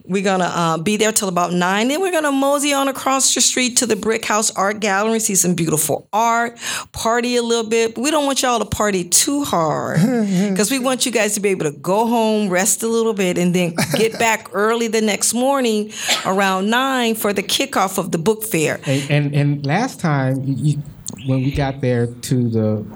we're 0.04 0.22
gonna 0.22 0.44
uh, 0.52 0.78
be 0.78 0.96
there 0.96 1.12
till 1.12 1.28
about 1.28 1.52
nine. 1.52 1.88
Then 1.88 2.00
we're 2.00 2.12
gonna 2.12 2.32
mosey 2.32 2.72
on 2.72 2.88
across 2.88 3.34
the 3.34 3.40
street 3.40 3.76
to 3.78 3.86
the 3.86 3.96
Brick 3.96 4.24
House 4.24 4.50
Art 4.56 4.80
Gallery, 4.80 5.18
see 5.20 5.34
some 5.34 5.54
beautiful 5.54 6.08
art, 6.12 6.58
party 6.92 7.36
a 7.36 7.42
little 7.42 7.68
bit. 7.68 7.94
But 7.94 8.02
we 8.02 8.10
don't 8.10 8.26
want 8.26 8.42
y'all 8.42 8.58
to 8.58 8.64
party 8.64 9.04
too 9.04 9.44
hard 9.44 10.00
because 10.50 10.70
we 10.70 10.78
want 10.78 11.06
you 11.06 11.12
guys 11.12 11.34
to 11.34 11.40
be 11.40 11.50
able 11.50 11.64
to 11.70 11.78
go 11.78 12.06
home, 12.06 12.48
rest 12.48 12.82
a 12.82 12.88
little 12.88 13.14
bit, 13.14 13.38
and 13.38 13.54
then 13.54 13.74
get 13.96 14.18
back 14.18 14.48
early 14.52 14.88
the 14.88 15.00
next 15.00 15.34
morning 15.34 15.92
around 16.26 16.68
nine 16.70 17.14
for 17.14 17.32
the 17.32 17.42
kickoff 17.72 17.98
of 17.98 18.12
the 18.12 18.18
book 18.18 18.44
fair. 18.44 18.80
And, 18.86 19.10
and 19.10 19.34
and 19.34 19.66
last 19.66 20.00
time 20.00 20.42
you, 20.44 20.82
when 21.26 21.42
we 21.42 21.50
got 21.50 21.80
there 21.80 22.06
to 22.06 22.48
the 22.48 22.86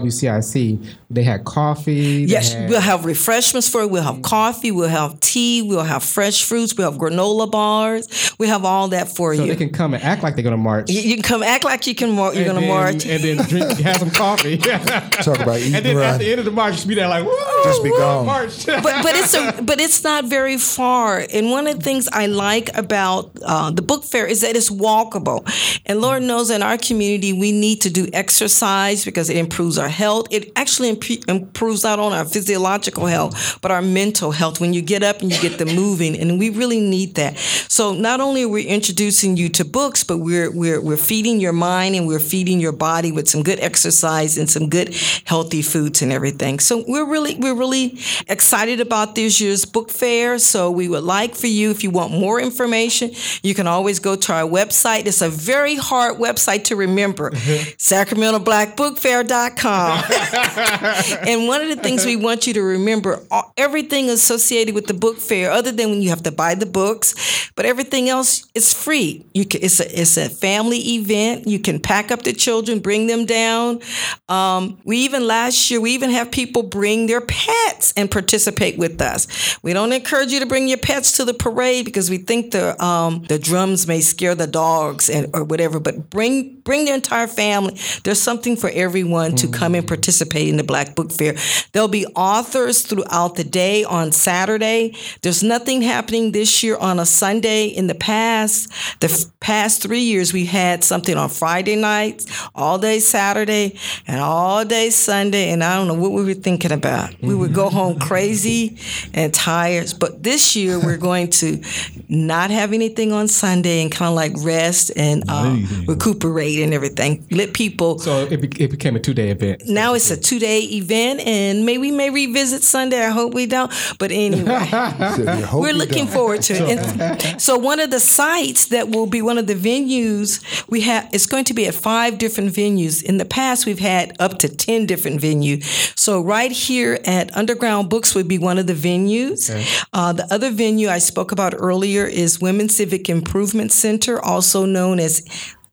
WCIC, 0.00 0.78
they 1.10 1.22
had 1.22 1.44
coffee. 1.44 2.24
they 2.26 2.32
Yes, 2.32 2.52
had- 2.54 2.68
we'll 2.70 2.80
have 2.80 3.04
refreshments 3.04 3.68
for 3.68 3.82
you. 3.82 3.88
We'll 3.88 4.02
have 4.02 4.22
coffee. 4.22 4.70
We'll 4.70 4.88
have 4.88 5.20
tea. 5.20 5.62
We'll 5.62 5.82
have 5.84 6.02
fresh 6.02 6.44
fruits. 6.44 6.74
We'll 6.76 6.90
have 6.90 7.00
granola 7.00 7.50
bars. 7.50 8.32
We 8.38 8.48
have 8.48 8.64
all 8.64 8.88
that 8.88 9.08
for 9.08 9.34
so 9.34 9.42
you. 9.42 9.48
So 9.48 9.52
they 9.54 9.56
can 9.64 9.70
come 9.72 9.94
and 9.94 10.02
act 10.02 10.22
like 10.22 10.34
they're 10.34 10.44
gonna 10.44 10.56
march. 10.56 10.90
you. 10.90 11.00
You 11.00 11.14
can 11.16 11.22
come 11.22 11.42
act 11.42 11.64
like 11.64 11.86
you 11.86 11.94
can. 11.94 12.10
Mar- 12.12 12.34
you're 12.34 12.44
and 12.44 12.52
going 12.52 12.60
to 12.62 12.66
then- 12.66 12.68
march. 12.76 13.06
and 13.06 13.22
then 13.24 13.36
drink, 13.48 13.78
have 13.86 13.98
some 13.98 14.10
coffee. 14.10 14.56
Talk 14.58 15.40
about 15.40 15.58
eat 15.60 15.66
and 15.74 15.76
and 15.76 15.84
then 15.86 15.96
at 15.98 16.18
the 16.18 16.30
end 16.30 16.38
of 16.38 16.44
the 16.44 16.50
march, 16.50 16.74
just 16.74 16.86
be 16.88 16.94
there 16.94 17.08
like, 17.08 17.24
Woo, 17.24 17.36
Just 17.64 17.82
be 17.82 17.90
woo, 17.90 17.98
gone. 17.98 18.26
March. 18.26 18.66
but 18.66 18.82
but 18.82 19.14
it's 19.14 19.34
a 19.34 19.62
but 19.62 19.80
it's 19.80 20.02
not 20.04 20.24
very 20.26 20.56
far. 20.56 21.24
And 21.32 21.50
one 21.50 21.66
of 21.66 21.76
the 21.76 21.82
things 21.82 22.08
I 22.12 22.26
like 22.26 22.70
about 22.76 23.30
uh, 23.44 23.70
the 23.70 23.82
book 23.82 24.04
fair 24.04 24.26
is 24.26 24.40
that 24.42 24.56
it's 24.56 24.70
walkable. 24.70 25.40
And 25.86 26.00
Lord 26.00 26.22
knows 26.22 26.50
in 26.50 26.62
our 26.62 26.78
community 26.78 27.32
we 27.32 27.52
need 27.52 27.80
to 27.82 27.90
do 27.90 28.08
exercise 28.12 29.04
because 29.04 29.28
it 29.30 29.36
improves 29.36 29.78
our 29.82 29.88
health. 29.88 30.28
It 30.30 30.52
actually 30.56 30.88
imp- 30.88 31.28
improves 31.28 31.84
not 31.84 31.98
only 31.98 32.16
our 32.18 32.24
physiological 32.24 33.06
health 33.06 33.58
but 33.60 33.70
our 33.70 33.82
mental 33.82 34.32
health 34.32 34.60
when 34.60 34.72
you 34.72 34.82
get 34.82 35.02
up 35.02 35.20
and 35.20 35.32
you 35.32 35.40
get 35.40 35.58
the 35.58 35.66
moving. 35.66 36.18
And 36.18 36.38
we 36.38 36.50
really 36.50 36.80
need 36.80 37.14
that. 37.16 37.36
So 37.38 37.92
not 37.94 38.20
only 38.20 38.44
are 38.44 38.48
we 38.48 38.64
introducing 38.64 39.36
you 39.36 39.48
to 39.50 39.64
books, 39.64 40.04
but 40.04 40.18
we're 40.18 40.50
we're 40.50 40.80
we're 40.80 40.96
feeding 40.96 41.40
your 41.40 41.52
mind 41.52 41.94
and 41.94 42.06
we're 42.06 42.20
feeding 42.20 42.60
your 42.60 42.72
body 42.72 43.12
with 43.12 43.28
some 43.28 43.42
good 43.42 43.60
exercise 43.60 44.38
and 44.38 44.48
some 44.48 44.68
good 44.68 44.94
healthy 45.24 45.62
foods 45.62 46.02
and 46.02 46.12
everything. 46.12 46.60
So 46.60 46.84
we're 46.86 47.06
really 47.08 47.34
we're 47.36 47.54
really 47.54 47.98
excited 48.28 48.80
about 48.80 49.14
this 49.14 49.40
year's 49.40 49.64
book 49.64 49.90
fair. 49.90 50.38
So 50.38 50.70
we 50.70 50.88
would 50.88 51.04
like 51.04 51.34
for 51.34 51.46
you, 51.48 51.70
if 51.70 51.82
you 51.82 51.90
want 51.90 52.12
more 52.12 52.40
information, 52.40 53.10
you 53.42 53.54
can 53.54 53.66
always 53.66 53.98
go 53.98 54.16
to 54.16 54.32
our 54.32 54.48
website. 54.48 55.06
It's 55.06 55.22
a 55.22 55.28
very 55.28 55.76
hard 55.76 56.18
website 56.18 56.64
to 56.64 56.76
remember. 56.76 57.30
Mm-hmm. 57.30 57.76
SacramentoBlackBookFair.com. 57.78 59.61
and 61.28 61.46
one 61.46 61.60
of 61.60 61.68
the 61.68 61.78
things 61.82 62.04
we 62.04 62.16
want 62.16 62.46
you 62.46 62.54
to 62.54 62.62
remember, 62.62 63.20
everything 63.56 64.08
associated 64.10 64.74
with 64.74 64.86
the 64.86 64.94
book 64.94 65.18
fair, 65.18 65.50
other 65.50 65.72
than 65.72 65.90
when 65.90 66.02
you 66.02 66.08
have 66.10 66.22
to 66.24 66.32
buy 66.32 66.54
the 66.54 66.66
books, 66.66 67.50
but 67.54 67.66
everything 67.66 68.08
else 68.08 68.46
is 68.54 68.72
free. 68.72 69.24
You 69.34 69.44
can, 69.44 69.62
it's 69.62 69.80
a 69.80 70.00
it's 70.00 70.16
a 70.16 70.28
family 70.28 70.78
event. 70.78 71.46
You 71.46 71.58
can 71.58 71.80
pack 71.80 72.10
up 72.10 72.22
the 72.22 72.32
children, 72.32 72.80
bring 72.80 73.06
them 73.06 73.26
down. 73.26 73.80
Um, 74.28 74.78
we 74.84 74.98
even 74.98 75.26
last 75.26 75.70
year 75.70 75.80
we 75.80 75.92
even 75.92 76.10
have 76.10 76.30
people 76.30 76.62
bring 76.62 77.06
their 77.06 77.20
pets 77.20 77.92
and 77.96 78.10
participate 78.10 78.78
with 78.78 79.00
us. 79.00 79.58
We 79.62 79.72
don't 79.72 79.92
encourage 79.92 80.32
you 80.32 80.40
to 80.40 80.46
bring 80.46 80.68
your 80.68 80.78
pets 80.78 81.12
to 81.18 81.24
the 81.24 81.34
parade 81.34 81.84
because 81.84 82.10
we 82.10 82.18
think 82.18 82.52
the 82.52 82.82
um, 82.82 83.24
the 83.24 83.38
drums 83.38 83.86
may 83.86 84.00
scare 84.00 84.34
the 84.34 84.46
dogs 84.46 85.10
and 85.10 85.28
or 85.34 85.44
whatever. 85.44 85.78
But 85.78 86.10
bring 86.10 86.61
bring 86.64 86.84
the 86.84 86.94
entire 86.94 87.26
family. 87.26 87.78
There's 88.04 88.20
something 88.20 88.56
for 88.56 88.70
everyone 88.72 89.34
to 89.36 89.48
come 89.48 89.74
and 89.74 89.86
participate 89.86 90.48
in 90.48 90.56
the 90.56 90.64
Black 90.64 90.94
Book 90.94 91.12
Fair. 91.12 91.34
There'll 91.72 91.88
be 91.88 92.06
authors 92.14 92.82
throughout 92.82 93.34
the 93.34 93.44
day 93.44 93.84
on 93.84 94.12
Saturday. 94.12 94.94
There's 95.22 95.42
nothing 95.42 95.82
happening 95.82 96.32
this 96.32 96.62
year 96.62 96.76
on 96.76 96.98
a 96.98 97.06
Sunday. 97.06 97.66
In 97.66 97.86
the 97.86 97.94
past, 97.94 98.70
the 99.00 99.08
f- 99.08 99.24
past 99.40 99.82
three 99.82 100.00
years, 100.00 100.32
we 100.32 100.46
had 100.46 100.84
something 100.84 101.16
on 101.16 101.28
Friday 101.28 101.76
nights, 101.76 102.26
all 102.54 102.78
day 102.78 102.98
Saturday, 103.00 103.78
and 104.06 104.20
all 104.20 104.64
day 104.64 104.90
Sunday. 104.90 105.50
And 105.50 105.64
I 105.64 105.76
don't 105.76 105.88
know 105.88 105.94
what 105.94 106.12
we 106.12 106.24
were 106.24 106.34
thinking 106.34 106.72
about. 106.72 107.14
We 107.20 107.34
would 107.34 107.54
go 107.54 107.68
home 107.70 107.98
crazy 107.98 108.78
and 109.14 109.32
tired. 109.32 109.94
But 109.98 110.22
this 110.22 110.54
year, 110.56 110.78
we're 110.78 110.96
going 111.02 111.30
to 111.30 111.60
not 112.08 112.50
have 112.50 112.72
anything 112.72 113.12
on 113.12 113.28
Sunday 113.28 113.82
and 113.82 113.90
kind 113.90 114.08
of 114.08 114.14
like 114.14 114.32
rest 114.44 114.92
and 114.96 115.24
uh, 115.28 115.56
recuperate 115.86 116.51
and 116.60 116.74
everything. 116.74 117.26
Let 117.30 117.54
people 117.54 117.98
so 117.98 118.26
it, 118.26 118.40
be, 118.40 118.64
it 118.64 118.70
became 118.70 118.96
a 118.96 119.00
two 119.00 119.14
day 119.14 119.30
event. 119.30 119.62
now 119.66 119.94
it's 119.94 120.10
a 120.10 120.16
two 120.16 120.38
day 120.38 120.60
event, 120.60 121.20
and 121.20 121.64
maybe 121.64 121.78
we 121.78 121.90
may 121.90 122.10
revisit 122.10 122.62
Sunday. 122.62 123.04
I 123.04 123.10
hope 123.10 123.34
we 123.34 123.46
don't. 123.46 123.72
But 123.98 124.10
anyway, 124.12 124.68
we're 125.52 125.72
looking 125.72 126.06
don't." 126.06 126.14
forward 126.14 126.42
to 126.42 126.54
it. 126.54 126.78
And 126.78 127.40
so 127.40 127.56
one 127.58 127.80
of 127.80 127.90
the 127.90 128.00
sites 128.00 128.66
that 128.68 128.88
will 128.88 129.06
be 129.06 129.22
one 129.22 129.38
of 129.38 129.46
the 129.46 129.54
venues 129.54 130.42
we 130.68 130.82
have 130.82 131.08
it's 131.12 131.26
going 131.26 131.44
to 131.44 131.54
be 131.54 131.66
at 131.66 131.74
five 131.74 132.18
different 132.18 132.52
venues. 132.52 133.02
In 133.02 133.18
the 133.18 133.24
past, 133.24 133.66
we've 133.66 133.78
had 133.78 134.16
up 134.20 134.38
to 134.38 134.48
ten 134.48 134.86
different 134.86 135.20
venues. 135.20 135.64
So 135.98 136.20
right 136.20 136.52
here 136.52 136.98
at 137.04 137.34
Underground 137.36 137.88
Books 137.88 138.14
would 138.14 138.28
be 138.28 138.38
one 138.38 138.58
of 138.58 138.66
the 138.66 138.74
venues. 138.74 139.50
Uh, 139.92 140.12
the 140.12 140.26
other 140.32 140.50
venue 140.50 140.88
I 140.88 140.98
spoke 140.98 141.32
about 141.32 141.54
earlier 141.56 142.04
is 142.04 142.40
Women's 142.40 142.76
Civic 142.76 143.08
Improvement 143.08 143.72
Center, 143.72 144.20
also 144.20 144.64
known 144.64 144.98
as 144.98 145.26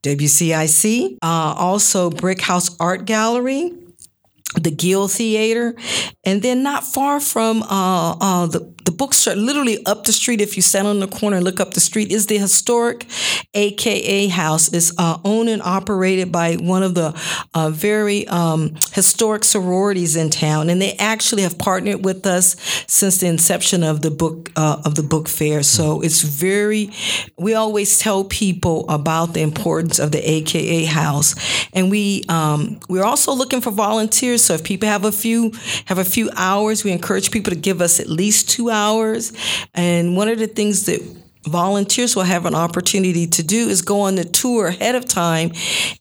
WCIC. 0.03 1.17
Uh, 1.21 1.53
also, 1.57 2.09
Brick 2.09 2.41
House 2.41 2.75
Art 2.79 3.05
Gallery 3.05 3.73
the 4.55 4.71
Guild 4.71 5.11
Theater, 5.11 5.75
and 6.23 6.41
then 6.41 6.63
not 6.63 6.83
far 6.83 7.19
from 7.19 7.61
uh, 7.63 8.15
uh, 8.19 8.47
the 8.47 8.73
the 8.89 8.95
bookstore, 8.95 9.35
literally 9.35 9.85
up 9.85 10.05
the 10.05 10.11
street. 10.11 10.41
If 10.41 10.55
you 10.55 10.63
stand 10.63 10.87
on 10.87 10.99
the 10.99 11.07
corner 11.07 11.37
and 11.37 11.45
look 11.45 11.59
up 11.59 11.75
the 11.75 11.79
street, 11.79 12.11
is 12.11 12.25
the 12.25 12.39
historic 12.39 13.05
AKA 13.53 14.27
House. 14.27 14.73
It's 14.73 14.91
uh, 14.97 15.19
owned 15.23 15.49
and 15.49 15.61
operated 15.61 16.31
by 16.31 16.55
one 16.55 16.81
of 16.81 16.95
the 16.95 17.13
uh, 17.53 17.69
very 17.69 18.27
um, 18.27 18.75
historic 18.93 19.43
sororities 19.43 20.15
in 20.15 20.31
town, 20.31 20.71
and 20.71 20.81
they 20.81 20.93
actually 20.93 21.43
have 21.43 21.59
partnered 21.59 22.03
with 22.03 22.25
us 22.25 22.55
since 22.87 23.19
the 23.19 23.27
inception 23.27 23.83
of 23.83 24.01
the 24.01 24.09
book 24.09 24.49
uh, 24.55 24.81
of 24.83 24.95
the 24.95 25.03
book 25.03 25.27
fair. 25.29 25.61
So 25.61 26.01
it's 26.01 26.21
very. 26.23 26.89
We 27.37 27.53
always 27.53 27.99
tell 27.99 28.23
people 28.23 28.89
about 28.89 29.33
the 29.33 29.41
importance 29.41 29.99
of 29.99 30.11
the 30.11 30.27
AKA 30.27 30.85
House, 30.85 31.35
and 31.73 31.91
we 31.91 32.23
um, 32.27 32.79
we're 32.89 33.03
also 33.03 33.33
looking 33.33 33.61
for 33.61 33.69
volunteers. 33.69 34.43
So 34.43 34.55
if 34.55 34.63
people 34.63 34.89
have 34.89 35.05
a 35.05 35.11
few 35.11 35.51
have 35.85 35.99
a 35.99 36.05
few 36.05 36.31
hours, 36.35 36.83
we 36.83 36.91
encourage 36.91 37.29
people 37.29 37.53
to 37.53 37.59
give 37.59 37.81
us 37.81 37.99
at 37.99 38.09
least 38.09 38.49
two 38.49 38.71
hours. 38.71 38.78
And 39.73 40.15
one 40.15 40.27
of 40.27 40.39
the 40.39 40.47
things 40.47 40.85
that 40.85 41.01
volunteers 41.49 42.15
will 42.15 42.23
have 42.23 42.45
an 42.45 42.55
opportunity 42.55 43.27
to 43.27 43.43
do 43.43 43.67
is 43.69 43.81
go 43.81 44.01
on 44.01 44.15
the 44.15 44.23
tour 44.23 44.67
ahead 44.67 44.95
of 44.95 45.05
time 45.05 45.51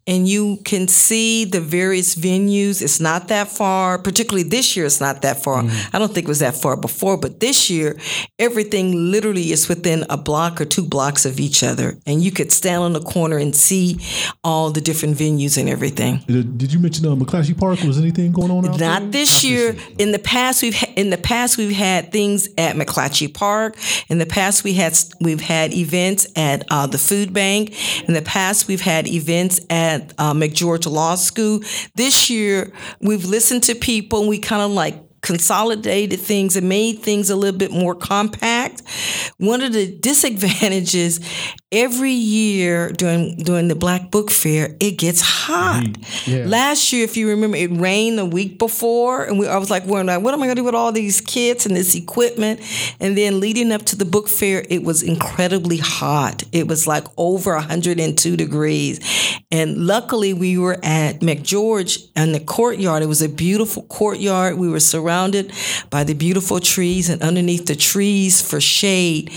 and 0.06 0.28
you 0.28 0.58
can 0.64 0.88
see 0.88 1.44
the 1.44 1.60
various 1.60 2.14
venues 2.14 2.82
it's 2.82 3.00
not 3.00 3.28
that 3.28 3.48
far 3.48 3.98
particularly 3.98 4.48
this 4.48 4.76
year 4.76 4.86
it's 4.86 5.00
not 5.00 5.22
that 5.22 5.42
far 5.42 5.64
i 5.92 5.98
don't 5.98 6.12
think 6.14 6.24
it 6.24 6.28
was 6.28 6.40
that 6.40 6.54
far 6.54 6.76
before 6.76 7.16
but 7.16 7.40
this 7.40 7.70
year 7.70 7.96
everything 8.38 9.10
literally 9.10 9.50
is 9.50 9.68
within 9.68 10.04
a 10.10 10.16
block 10.16 10.60
or 10.60 10.64
two 10.64 10.84
blocks 10.84 11.24
of 11.24 11.40
each 11.40 11.62
other 11.62 11.98
and 12.06 12.22
you 12.22 12.30
could 12.30 12.52
stand 12.52 12.82
on 12.82 12.92
the 12.92 13.00
corner 13.00 13.38
and 13.38 13.54
see 13.54 13.98
all 14.44 14.70
the 14.70 14.80
different 14.80 15.16
venues 15.16 15.58
and 15.58 15.68
everything 15.68 16.18
Did, 16.26 16.72
you 16.72 16.78
mention 16.78 17.06
uh, 17.06 17.14
McClatchy 17.14 17.58
Park? 17.58 17.80
Was 17.82 17.98
anything 17.98 18.32
going 18.32 18.50
on 18.50 18.66
out 18.66 18.78
there? 18.78 18.88
not 18.88 19.10
this 19.10 19.44
year. 19.44 19.76
In 19.98 20.12
the 20.12 20.18
past, 20.18 20.62
we've 20.62 20.74
ha- 20.74 20.92
in 20.96 21.10
the 21.10 21.18
past 21.18 21.58
we've 21.58 21.74
had 21.74 22.12
things 22.12 22.48
at 22.58 22.76
McClatchy 22.76 23.32
Park. 23.32 23.76
In 24.08 24.18
the 24.18 24.26
past, 24.26 24.64
we 24.64 24.74
had 24.74 24.96
we've 25.20 25.37
had 25.40 25.72
events 25.72 26.26
at 26.36 26.64
uh, 26.70 26.86
the 26.86 26.98
food 26.98 27.32
bank. 27.32 27.74
In 28.08 28.14
the 28.14 28.22
past, 28.22 28.68
we've 28.68 28.80
had 28.80 29.06
events 29.06 29.60
at 29.70 30.12
uh, 30.18 30.32
McGeorge 30.32 30.90
Law 30.90 31.14
School. 31.14 31.60
This 31.94 32.30
year, 32.30 32.72
we've 33.00 33.24
listened 33.24 33.62
to 33.64 33.74
people. 33.74 34.20
and 34.20 34.28
We 34.28 34.38
kind 34.38 34.62
of 34.62 34.70
like 34.70 35.08
consolidated 35.20 36.20
things 36.20 36.56
and 36.56 36.68
made 36.68 37.00
things 37.00 37.28
a 37.28 37.36
little 37.36 37.58
bit 37.58 37.72
more 37.72 37.94
compact. 37.94 38.57
One 39.38 39.62
of 39.62 39.72
the 39.72 39.86
disadvantages 39.86 41.20
every 41.70 42.12
year 42.12 42.90
during 42.92 43.36
during 43.36 43.68
the 43.68 43.74
Black 43.74 44.10
Book 44.10 44.30
Fair, 44.30 44.76
it 44.80 44.92
gets 44.92 45.20
hot. 45.20 45.86
Yeah. 46.26 46.44
Last 46.46 46.92
year, 46.92 47.04
if 47.04 47.16
you 47.16 47.28
remember, 47.28 47.56
it 47.56 47.70
rained 47.72 48.18
the 48.18 48.24
week 48.24 48.58
before, 48.58 49.24
and 49.24 49.38
we, 49.38 49.46
I 49.46 49.58
was 49.58 49.70
like, 49.70 49.86
"Well, 49.86 50.04
like, 50.04 50.22
what 50.22 50.34
am 50.34 50.42
I 50.42 50.46
going 50.46 50.56
to 50.56 50.62
do 50.62 50.64
with 50.64 50.74
all 50.74 50.92
these 50.92 51.20
kits 51.20 51.66
and 51.66 51.76
this 51.76 51.94
equipment?" 51.94 52.60
And 53.00 53.16
then 53.16 53.40
leading 53.40 53.72
up 53.72 53.82
to 53.86 53.96
the 53.96 54.04
book 54.04 54.28
fair, 54.28 54.64
it 54.68 54.82
was 54.82 55.02
incredibly 55.02 55.78
hot. 55.78 56.42
It 56.52 56.66
was 56.66 56.86
like 56.86 57.04
over 57.16 57.54
102 57.54 58.36
degrees, 58.36 59.00
and 59.50 59.86
luckily 59.86 60.32
we 60.32 60.58
were 60.58 60.78
at 60.82 61.20
McGeorge 61.20 62.08
and 62.16 62.34
the 62.34 62.40
courtyard. 62.40 63.02
It 63.02 63.06
was 63.06 63.22
a 63.22 63.28
beautiful 63.28 63.82
courtyard. 63.84 64.58
We 64.58 64.68
were 64.68 64.80
surrounded 64.80 65.52
by 65.90 66.04
the 66.04 66.14
beautiful 66.14 66.60
trees, 66.60 67.08
and 67.08 67.22
underneath 67.22 67.66
the 67.66 67.76
trees 67.76 68.40
for 68.40 68.60
shade, 68.78 69.30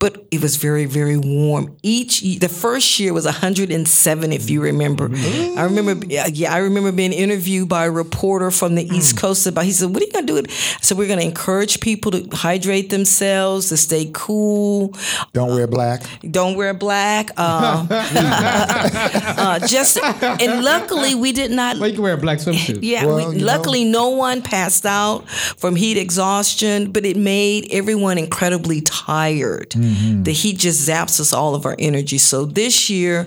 but 0.00 0.26
it 0.30 0.40
was 0.40 0.56
very, 0.56 0.84
very 0.84 1.16
warm. 1.16 1.76
Each 1.82 2.20
the 2.20 2.48
first 2.48 3.00
year 3.00 3.12
was 3.12 3.24
107, 3.24 4.32
if 4.32 4.48
you 4.48 4.60
remember. 4.62 5.10
I 5.12 5.64
remember, 5.64 6.06
yeah, 6.06 6.52
I 6.52 6.58
remember 6.58 6.92
being 6.92 7.12
interviewed 7.12 7.68
by 7.68 7.86
a 7.86 7.90
reporter 7.90 8.50
from 8.52 8.76
the 8.76 8.84
East 8.84 9.18
Coast 9.18 9.46
about. 9.46 9.64
He 9.64 9.72
said, 9.72 9.90
"What 9.90 10.02
are 10.02 10.06
you 10.06 10.12
gonna 10.12 10.26
do?" 10.26 10.36
It. 10.36 10.50
So 10.80 10.94
we're 10.94 11.08
gonna 11.08 11.22
encourage 11.22 11.80
people 11.80 12.12
to 12.12 12.28
hydrate 12.32 12.90
themselves, 12.90 13.70
to 13.70 13.76
stay 13.76 14.08
cool, 14.12 14.94
Don't 15.32 15.50
wear 15.54 15.66
black. 15.66 16.02
don't 16.30 16.56
wear 16.56 16.74
black. 16.74 17.30
Uh, 17.36 17.86
uh, 17.90 19.58
just 19.66 19.98
and 20.02 20.62
luckily 20.64 21.14
we 21.14 21.32
did 21.32 21.50
not. 21.50 21.78
Well, 21.78 21.88
you 21.88 21.94
can 21.94 22.02
wear 22.02 22.14
a 22.14 22.18
black 22.18 22.38
swimsuit. 22.38 22.80
Yeah, 22.82 23.04
Well, 23.06 23.30
we, 23.30 23.38
you 23.38 23.44
luckily 23.44 23.84
no 23.84 24.10
one 24.10 24.42
passed 24.42 24.86
out 24.86 25.28
from 25.28 25.74
heat 25.76 25.96
exhaustion, 25.96 26.92
but 26.92 27.04
it 27.04 27.16
made 27.16 27.68
everyone 27.72 28.18
incredibly 28.18 28.80
tired. 28.80 29.74
The 30.24 30.32
heat 30.32 30.58
just 30.58 30.88
zaps 30.88 31.20
us 31.20 31.32
all 31.32 31.54
of 31.54 31.64
our 31.66 31.76
energy. 31.78 32.18
So 32.18 32.44
this 32.44 32.88
year, 32.90 33.26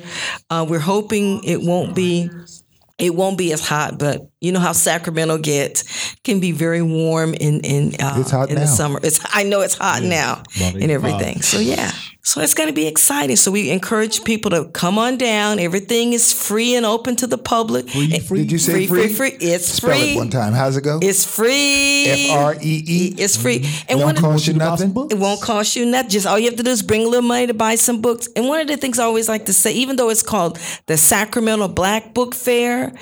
uh, 0.50 0.66
we're 0.70 0.80
hoping 0.80 1.44
it 1.44 1.62
won't 1.62 1.96
be 1.96 2.30
It 2.98 3.16
won't 3.16 3.36
be 3.38 3.52
as 3.52 3.68
hot, 3.68 3.98
but 3.98 4.30
you 4.42 4.52
know 4.52 4.60
how 4.60 4.74
Sacramento 4.74 5.40
gets 5.40 5.84
can 6.24 6.40
be 6.40 6.52
very 6.52 6.84
warm 6.84 7.34
in 7.34 7.62
in 7.62 7.96
uh, 8.00 8.22
hot 8.24 8.50
in 8.50 8.56
now. 8.56 8.62
the 8.62 8.68
summer. 8.68 9.00
It's 9.02 9.20
I 9.34 9.42
know 9.44 9.62
it's 9.62 9.74
hot 9.76 10.04
now 10.04 10.44
About 10.56 10.74
and 10.76 10.84
85. 10.84 10.92
everything. 10.92 11.42
So 11.42 11.58
yeah. 11.60 11.92
So 12.24 12.40
it's 12.40 12.54
going 12.54 12.70
to 12.70 12.74
be 12.74 12.88
exciting. 12.88 13.36
So 13.36 13.50
we 13.52 13.72
encourage 13.72 14.24
people 14.24 14.52
to 14.52 14.66
come 14.66 15.00
on 15.00 15.18
down. 15.18 15.58
Everything 15.58 16.14
is 16.14 16.32
free 16.32 16.76
and 16.76 16.86
open 16.86 17.16
to 17.18 17.26
the 17.28 17.38
public. 17.38 17.90
Free, 17.90 18.20
free? 18.20 18.40
Did 18.44 18.52
you 18.52 18.58
say 18.60 18.74
free, 18.74 18.88
free? 18.88 19.08
free, 19.08 19.32
free. 19.32 19.48
It's 19.48 19.66
Spell 19.68 19.90
free. 19.98 20.14
it 20.14 20.18
one 20.18 20.30
time. 20.30 20.54
How's 20.54 20.78
it 20.78 20.84
go? 20.84 21.00
It's 21.02 21.26
free. 21.26 22.06
F 22.06 22.32
R 22.32 22.56
E 22.62 22.84
E. 22.88 23.16
It's 23.18 23.36
free. 23.36 23.60
Mm-hmm. 23.62 23.86
And 23.90 24.00
Don't 24.00 24.06
one 24.08 24.16
of 24.18 24.22
cost 24.22 24.48
you 24.48 24.54
You 24.54 24.60
buy 24.60 24.76
some 24.76 24.94
nothing. 24.94 25.12
it 25.12 25.18
won't 25.20 25.42
cost 25.42 25.76
you 25.76 25.86
nothing. 25.86 26.12
Just 26.12 26.28
all 26.28 26.38
you 26.38 26.46
have 26.46 26.58
to 26.58 26.64
do 26.64 26.70
is 26.70 26.84
bring 26.84 27.06
a 27.06 27.08
little 27.10 27.28
money 27.28 27.48
to 27.48 27.56
buy 27.56 27.74
some 27.76 28.02
books. 28.02 28.30
And 28.36 28.48
one 28.48 28.60
of 28.62 28.68
the 28.68 28.78
things 28.78 29.00
I 29.00 29.04
always 29.06 29.28
like 29.28 29.48
to 29.48 29.54
say, 29.54 29.74
even 29.74 29.96
though 29.96 30.10
it's 30.10 30.22
called 30.24 30.60
the 30.86 30.98
Sacramento 30.98 31.70
Black 31.70 32.14
Book 32.14 32.36
Fair, 32.36 32.94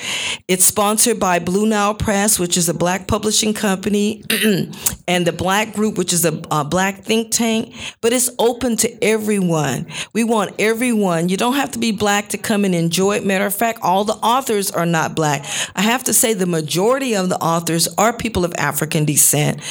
it's 0.48 0.64
sponsored 0.66 1.20
by 1.20 1.40
Blue 1.40 1.66
Nile 1.68 1.94
Press, 1.94 2.40
which 2.40 2.56
is 2.56 2.70
a 2.70 2.74
black 2.74 3.08
publishing 3.08 3.54
company, 3.54 4.24
and 5.08 5.28
the 5.28 5.34
Black 5.34 5.74
Group, 5.74 5.98
which 5.98 6.14
is 6.14 6.24
a, 6.24 6.42
a 6.52 6.64
black 6.64 7.04
think 7.04 7.32
tank. 7.32 7.76
But 8.00 8.14
it's 8.14 8.30
open 8.40 8.78
to 8.78 9.04
everyone. 9.10 9.88
We 10.14 10.24
want 10.24 10.54
everyone. 10.60 11.30
You 11.30 11.38
don't 11.38 11.56
have 11.56 11.72
to 11.72 11.80
be 11.80 11.92
black 11.92 12.30
to 12.30 12.38
come 12.38 12.64
and 12.64 12.76
enjoy 12.76 13.18
it. 13.18 13.26
Matter 13.26 13.46
of 13.46 13.56
fact, 13.56 13.80
all 13.82 14.04
the 14.04 14.14
authors 14.14 14.70
are 14.70 14.86
not 14.86 15.16
black. 15.16 15.46
I 15.76 15.82
have 15.82 16.04
to 16.04 16.14
say 16.14 16.34
the 16.34 16.46
majority 16.46 17.16
of 17.16 17.30
the 17.30 17.38
authors 17.38 17.88
are 17.98 18.14
people 18.14 18.46
of 18.46 18.54
African 18.58 19.06
descent. 19.06 19.62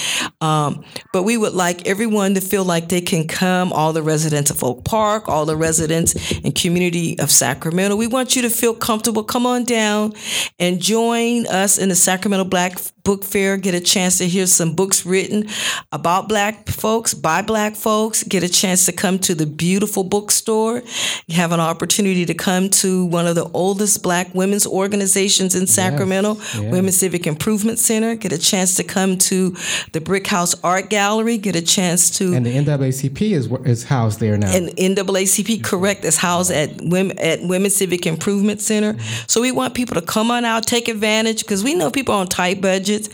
Um, 0.40 0.84
but 1.12 1.22
we 1.22 1.36
would 1.36 1.52
like 1.52 1.86
everyone 1.86 2.34
to 2.34 2.40
feel 2.40 2.64
like 2.64 2.88
they 2.88 3.00
can 3.00 3.28
come, 3.28 3.72
all 3.72 3.92
the 3.92 4.02
residents 4.02 4.50
of 4.50 4.64
Oak 4.64 4.84
Park, 4.84 5.28
all 5.28 5.46
the 5.46 5.56
residents 5.56 6.14
and 6.44 6.54
community 6.54 7.18
of 7.20 7.30
Sacramento. 7.30 7.94
We 7.94 8.08
want 8.08 8.34
you 8.34 8.42
to 8.42 8.50
feel 8.50 8.74
comfortable. 8.74 9.22
Come 9.22 9.46
on 9.46 9.64
down 9.64 10.14
and 10.58 10.80
join 10.80 11.46
us 11.46 11.78
in 11.78 11.88
the 11.88 11.94
Sacramento 11.94 12.44
Black 12.44 12.78
Book 13.04 13.24
Fair. 13.24 13.56
Get 13.56 13.74
a 13.74 13.80
chance 13.80 14.18
to 14.18 14.26
hear 14.26 14.46
some 14.46 14.74
books 14.74 15.06
written 15.06 15.48
about 15.92 16.28
black 16.28 16.68
folks, 16.68 17.14
by 17.14 17.40
black 17.40 17.74
folks. 17.74 18.22
Get 18.24 18.42
a 18.42 18.48
chance 18.48 18.84
to 18.86 18.92
come 18.92 19.18
to 19.20 19.27
the 19.34 19.46
beautiful 19.46 20.04
bookstore. 20.04 20.82
You 21.26 21.36
have 21.36 21.52
an 21.52 21.60
opportunity 21.60 22.24
to 22.26 22.34
come 22.34 22.70
to 22.70 23.06
one 23.06 23.26
of 23.26 23.34
the 23.34 23.44
oldest 23.52 24.02
black 24.02 24.34
women's 24.34 24.66
organizations 24.66 25.54
in 25.54 25.66
Sacramento, 25.66 26.38
Women's 26.56 26.96
Civic 26.96 27.26
Improvement 27.26 27.78
Center. 27.78 28.14
Get 28.14 28.32
a 28.32 28.38
chance 28.38 28.74
to 28.76 28.84
come 28.84 29.18
to 29.18 29.54
the 29.92 30.00
Brick 30.00 30.26
House 30.26 30.54
Art 30.62 30.90
Gallery. 30.90 31.38
Get 31.38 31.56
a 31.56 31.62
chance 31.62 32.10
to 32.18 32.34
And 32.34 32.44
the 32.46 32.54
NAACP 32.54 33.32
is 33.32 33.48
is 33.64 33.84
housed 33.84 34.20
there 34.20 34.36
now. 34.36 34.50
and 34.54 34.68
NAACP 34.70 35.62
correct 35.64 36.04
is 36.04 36.16
housed 36.16 36.50
at 36.50 36.80
women 36.80 37.18
at 37.18 37.40
Women's 37.42 37.74
Civic 37.76 38.06
Improvement 38.06 38.60
Center. 38.60 38.94
Mm-hmm. 38.94 39.24
So 39.26 39.40
we 39.40 39.52
want 39.52 39.74
people 39.74 39.94
to 39.94 40.02
come 40.06 40.30
on 40.30 40.44
out, 40.44 40.66
take 40.66 40.88
advantage 40.88 41.42
because 41.42 41.62
we 41.64 41.74
know 41.74 41.90
people 41.90 42.14
on 42.14 42.26
tight 42.26 42.60
budgets. 42.60 43.08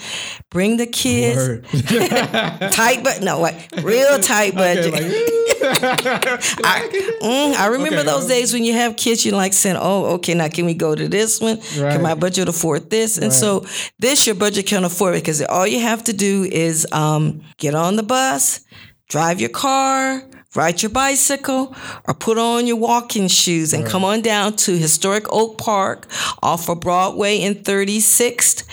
Bring 0.50 0.76
the 0.76 0.86
kids, 0.86 1.60
tight 2.76 3.02
but 3.02 3.22
no, 3.22 3.40
what 3.40 3.54
real 3.82 4.18
tight 4.20 4.54
budget. 4.54 4.94
I, 6.64 6.88
mm, 7.22 7.54
I 7.54 7.66
remember 7.66 7.98
Okay, 8.00 8.06
those 8.06 8.26
days 8.26 8.52
when 8.52 8.64
you 8.64 8.72
have 8.74 8.96
kids, 8.96 9.24
you're 9.24 9.36
like 9.36 9.52
saying, 9.52 9.76
"Oh, 9.78 10.14
okay, 10.14 10.34
now 10.34 10.48
can 10.48 10.66
we 10.66 10.74
go 10.74 10.94
to 10.94 11.08
this 11.08 11.40
one? 11.40 11.58
Right. 11.78 11.92
Can 11.92 12.02
my 12.02 12.14
budget 12.14 12.48
afford 12.48 12.90
this?" 12.90 13.18
And 13.18 13.32
so 13.32 13.64
this 13.98 14.26
your 14.26 14.34
budget 14.36 14.66
can 14.66 14.84
afford 14.84 15.14
it 15.14 15.22
because 15.22 15.42
all 15.42 15.66
you 15.66 15.80
have 15.80 16.04
to 16.04 16.12
do 16.12 16.44
is 16.44 16.86
um, 16.92 17.42
get 17.58 17.74
on 17.74 17.96
the 17.96 18.02
bus, 18.02 18.60
drive 19.08 19.40
your 19.40 19.50
car, 19.50 20.22
ride 20.54 20.82
your 20.82 20.90
bicycle, 20.90 21.74
or 22.06 22.14
put 22.14 22.38
on 22.38 22.66
your 22.66 22.76
walking 22.76 23.28
shoes 23.28 23.72
and 23.72 23.86
come 23.86 24.04
on 24.04 24.20
down 24.22 24.54
to 24.56 24.76
historic 24.76 25.24
Oak 25.32 25.58
Park 25.58 26.06
off 26.42 26.68
of 26.68 26.80
Broadway 26.80 27.40
and 27.42 27.56
36th 27.56 28.64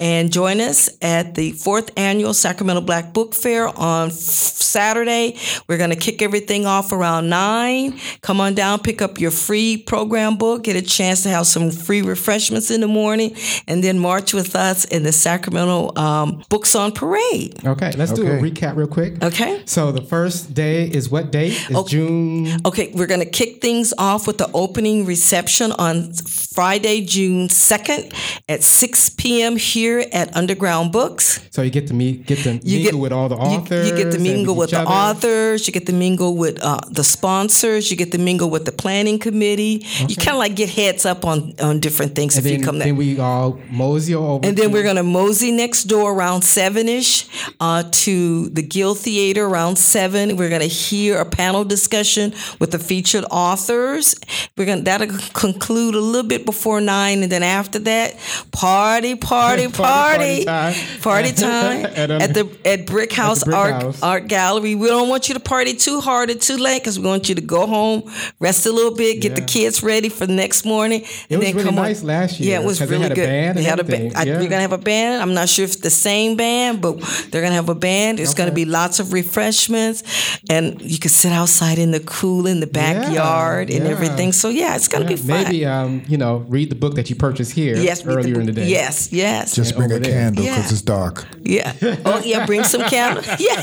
and 0.00 0.32
join 0.32 0.60
us 0.60 0.88
at 1.02 1.34
the 1.34 1.52
fourth 1.52 1.90
annual 1.96 2.32
Sacramento 2.32 2.80
Black 2.82 3.12
Book 3.12 3.34
Fair 3.34 3.68
on 3.68 4.08
f- 4.08 4.12
Saturday. 4.14 5.36
We're 5.66 5.78
going 5.78 5.90
to 5.90 5.96
kick 5.96 6.22
everything 6.22 6.66
off 6.66 6.92
around 6.92 7.28
nine. 7.28 7.98
Come 8.20 8.40
on 8.40 8.54
down, 8.54 8.78
pick 8.80 9.02
up 9.02 9.18
your 9.18 9.30
free 9.30 9.76
program 9.76 10.36
book, 10.36 10.64
get 10.64 10.76
a 10.76 10.82
chance 10.82 11.22
to 11.24 11.30
have 11.30 11.46
some 11.46 11.70
free 11.70 12.02
refreshments 12.02 12.70
in 12.70 12.80
the 12.80 12.86
morning, 12.86 13.34
and 13.66 13.82
then 13.82 13.98
march 13.98 14.32
with 14.32 14.54
us 14.54 14.84
in 14.84 15.02
the 15.02 15.12
Sacramento 15.12 15.96
um, 15.96 16.44
Books 16.48 16.74
on 16.74 16.92
Parade. 16.92 17.64
Okay, 17.66 17.92
let's 17.92 18.12
do 18.12 18.26
a 18.26 18.36
recap 18.40 18.76
real 18.76 18.86
quick. 18.86 19.22
Okay. 19.22 19.62
So 19.66 19.90
the 19.90 20.02
first 20.02 20.54
day 20.54 20.84
is 20.84 21.10
what 21.10 21.27
date? 21.30 21.54
It's 21.70 21.90
June. 21.90 22.60
Okay, 22.66 22.90
we're 22.94 23.06
going 23.06 23.20
to 23.20 23.26
kick 23.30 23.60
things 23.60 23.92
off 23.98 24.26
with 24.26 24.38
the 24.38 24.50
opening 24.52 25.04
reception 25.06 25.72
on 25.72 26.12
Friday, 26.14 27.04
June 27.04 27.48
2nd 27.48 28.12
at 28.48 28.62
6 28.62 29.10
p.m. 29.10 29.56
here 29.56 30.04
at 30.12 30.34
Underground 30.36 30.92
Books. 30.92 31.40
So 31.50 31.62
you 31.62 31.70
get 31.70 31.86
to 31.88 31.94
meet, 31.94 32.26
get 32.26 32.38
to 32.40 32.54
You 32.62 32.84
mingle 32.84 33.00
with 33.00 33.12
all 33.12 33.28
the 33.28 33.36
authors. 33.36 33.88
You, 33.90 33.96
get 33.96 34.12
to 34.12 34.18
mingle 34.18 34.54
with, 34.56 34.68
each 34.70 34.74
the 34.74 34.80
other. 34.80 34.90
authors. 34.90 35.66
You 35.66 35.72
get 35.72 35.86
to 35.86 35.92
mingle 35.92 36.36
with 36.36 36.58
uh, 36.62 36.80
the 36.90 37.04
sponsors. 37.04 37.90
You 37.90 37.96
get 37.96 38.12
to 38.12 38.18
mingle 38.18 38.50
with 38.50 38.64
the 38.64 38.72
planning 38.72 39.18
committee. 39.18 39.84
You 40.06 40.16
kind 40.16 40.30
of 40.30 40.38
like 40.38 40.56
get 40.56 40.70
heads 40.70 41.04
up 41.06 41.24
on 41.24 41.54
on 41.60 41.80
different 41.80 42.14
things 42.14 42.36
And 42.36 42.44
if 42.44 42.50
then, 42.50 42.60
you 42.60 42.64
come 42.64 42.78
there. 42.78 42.88
then 42.88 42.96
we 42.96 43.18
all 43.18 43.58
mosey 43.70 44.14
over. 44.14 44.46
And 44.46 44.56
then 44.56 44.72
we're 44.72 44.82
gonna 44.82 45.02
mosey 45.02 45.52
next 45.52 45.84
door 45.84 46.12
around 46.12 46.42
seven 46.42 46.88
ish 46.88 47.26
uh, 47.60 47.84
to 47.90 48.48
the 48.50 48.62
Guild 48.62 48.98
Theater 48.98 49.44
around 49.46 49.76
seven. 49.76 50.36
We're 50.36 50.50
gonna 50.50 50.64
hear 50.64 51.17
a 51.20 51.24
panel 51.24 51.64
discussion 51.64 52.32
with 52.58 52.70
the 52.70 52.78
featured 52.78 53.24
authors. 53.30 54.14
We're 54.56 54.66
gonna 54.66 54.82
that'll 54.82 55.08
conclude 55.34 55.94
a 55.94 56.00
little 56.00 56.28
bit 56.28 56.44
before 56.44 56.80
nine, 56.80 57.22
and 57.22 57.30
then 57.32 57.42
after 57.42 57.78
that, 57.80 58.16
party, 58.52 59.14
party, 59.14 59.68
Party, 59.68 59.72
party, 59.72 60.44
time. 60.44 60.74
party 61.02 61.32
time 61.32 61.84
At, 61.98 62.10
um, 62.10 62.22
at 62.22 62.34
the 62.34 62.48
at 62.64 62.86
Brick 62.86 63.12
House 63.12 63.44
Brick 63.44 63.56
Art 63.56 63.82
House. 63.82 64.02
Art 64.02 64.28
Gallery. 64.28 64.74
We 64.74 64.86
don't 64.88 65.08
want 65.08 65.28
you 65.28 65.34
to 65.34 65.40
party 65.40 65.74
too 65.74 66.00
hard 66.00 66.30
or 66.30 66.34
too 66.34 66.56
late 66.56 66.80
because 66.82 66.98
we 66.98 67.06
want 67.06 67.28
you 67.28 67.34
to 67.34 67.40
go 67.40 67.66
home, 67.66 68.02
rest 68.40 68.66
a 68.66 68.72
little 68.72 68.94
bit, 68.94 69.20
get 69.20 69.34
the 69.36 69.42
kids 69.42 69.82
ready 69.82 70.08
for 70.08 70.26
the 70.26 70.32
next 70.34 70.64
morning, 70.64 71.04
and 71.30 71.38
was 71.40 71.46
then 71.46 71.54
really 71.56 71.64
come 71.64 71.74
nice 71.76 72.00
on. 72.00 72.06
last 72.08 72.40
year, 72.40 72.50
Yeah, 72.52 72.60
it 72.60 72.66
was 72.66 72.80
really 72.80 72.98
had 73.00 73.12
a 73.12 73.14
good. 73.14 73.26
band 73.28 73.58
they 73.58 73.60
and 73.62 73.68
had 73.68 73.80
a 73.80 73.84
band. 73.84 74.12
Yeah. 74.26 74.38
We're 74.40 74.48
gonna 74.48 74.60
have 74.60 74.72
a 74.72 74.78
band. 74.78 75.22
I'm 75.22 75.34
not 75.34 75.48
sure 75.48 75.64
if 75.64 75.72
it's 75.72 75.80
the 75.82 75.90
same 75.90 76.36
band, 76.36 76.80
but 76.80 77.00
they're 77.30 77.42
gonna 77.42 77.54
have 77.54 77.68
a 77.68 77.74
band. 77.74 78.18
There's 78.18 78.34
gonna 78.34 78.52
be 78.52 78.64
lots 78.64 79.00
of 79.00 79.12
refreshments, 79.12 80.02
and 80.50 80.80
you 80.82 80.98
can 80.98 81.07
sit 81.08 81.32
outside 81.32 81.78
in 81.78 81.90
the 81.90 82.00
cool 82.00 82.46
in 82.46 82.60
the 82.60 82.66
backyard 82.66 83.70
and 83.70 83.84
yeah. 83.84 83.90
everything. 83.90 84.32
So 84.32 84.48
yeah, 84.48 84.76
it's 84.76 84.88
gonna 84.88 85.04
be 85.06 85.16
fun. 85.16 85.44
Maybe 85.44 85.64
um, 85.66 86.02
you 86.08 86.16
know, 86.18 86.38
read 86.48 86.70
the 86.70 86.76
book 86.76 86.94
that 86.96 87.10
you 87.10 87.16
purchased 87.16 87.52
here 87.52 87.76
yes, 87.76 88.04
earlier 88.06 88.34
the 88.34 88.40
in 88.40 88.46
the 88.46 88.52
day. 88.52 88.68
Yes, 88.68 89.12
yes. 89.12 89.54
Just 89.54 89.76
bring 89.76 89.90
a 89.92 89.98
there. 89.98 90.12
candle 90.12 90.44
because 90.44 90.58
Yeah. 90.58 90.70
it's 90.72 90.82
dark. 90.82 91.26
yeah. 91.42 91.72
Oh 92.04 92.20
yeah, 92.24 92.46
bring 92.46 92.64
some 92.64 92.82
candles. 92.82 93.26
Yeah. 93.38 93.62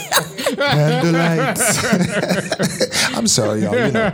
Candlelights. 0.56 3.14
I'm 3.18 3.28
sorry, 3.28 3.62
y'all. 3.62 3.76
You 3.76 3.92
know, 3.92 4.12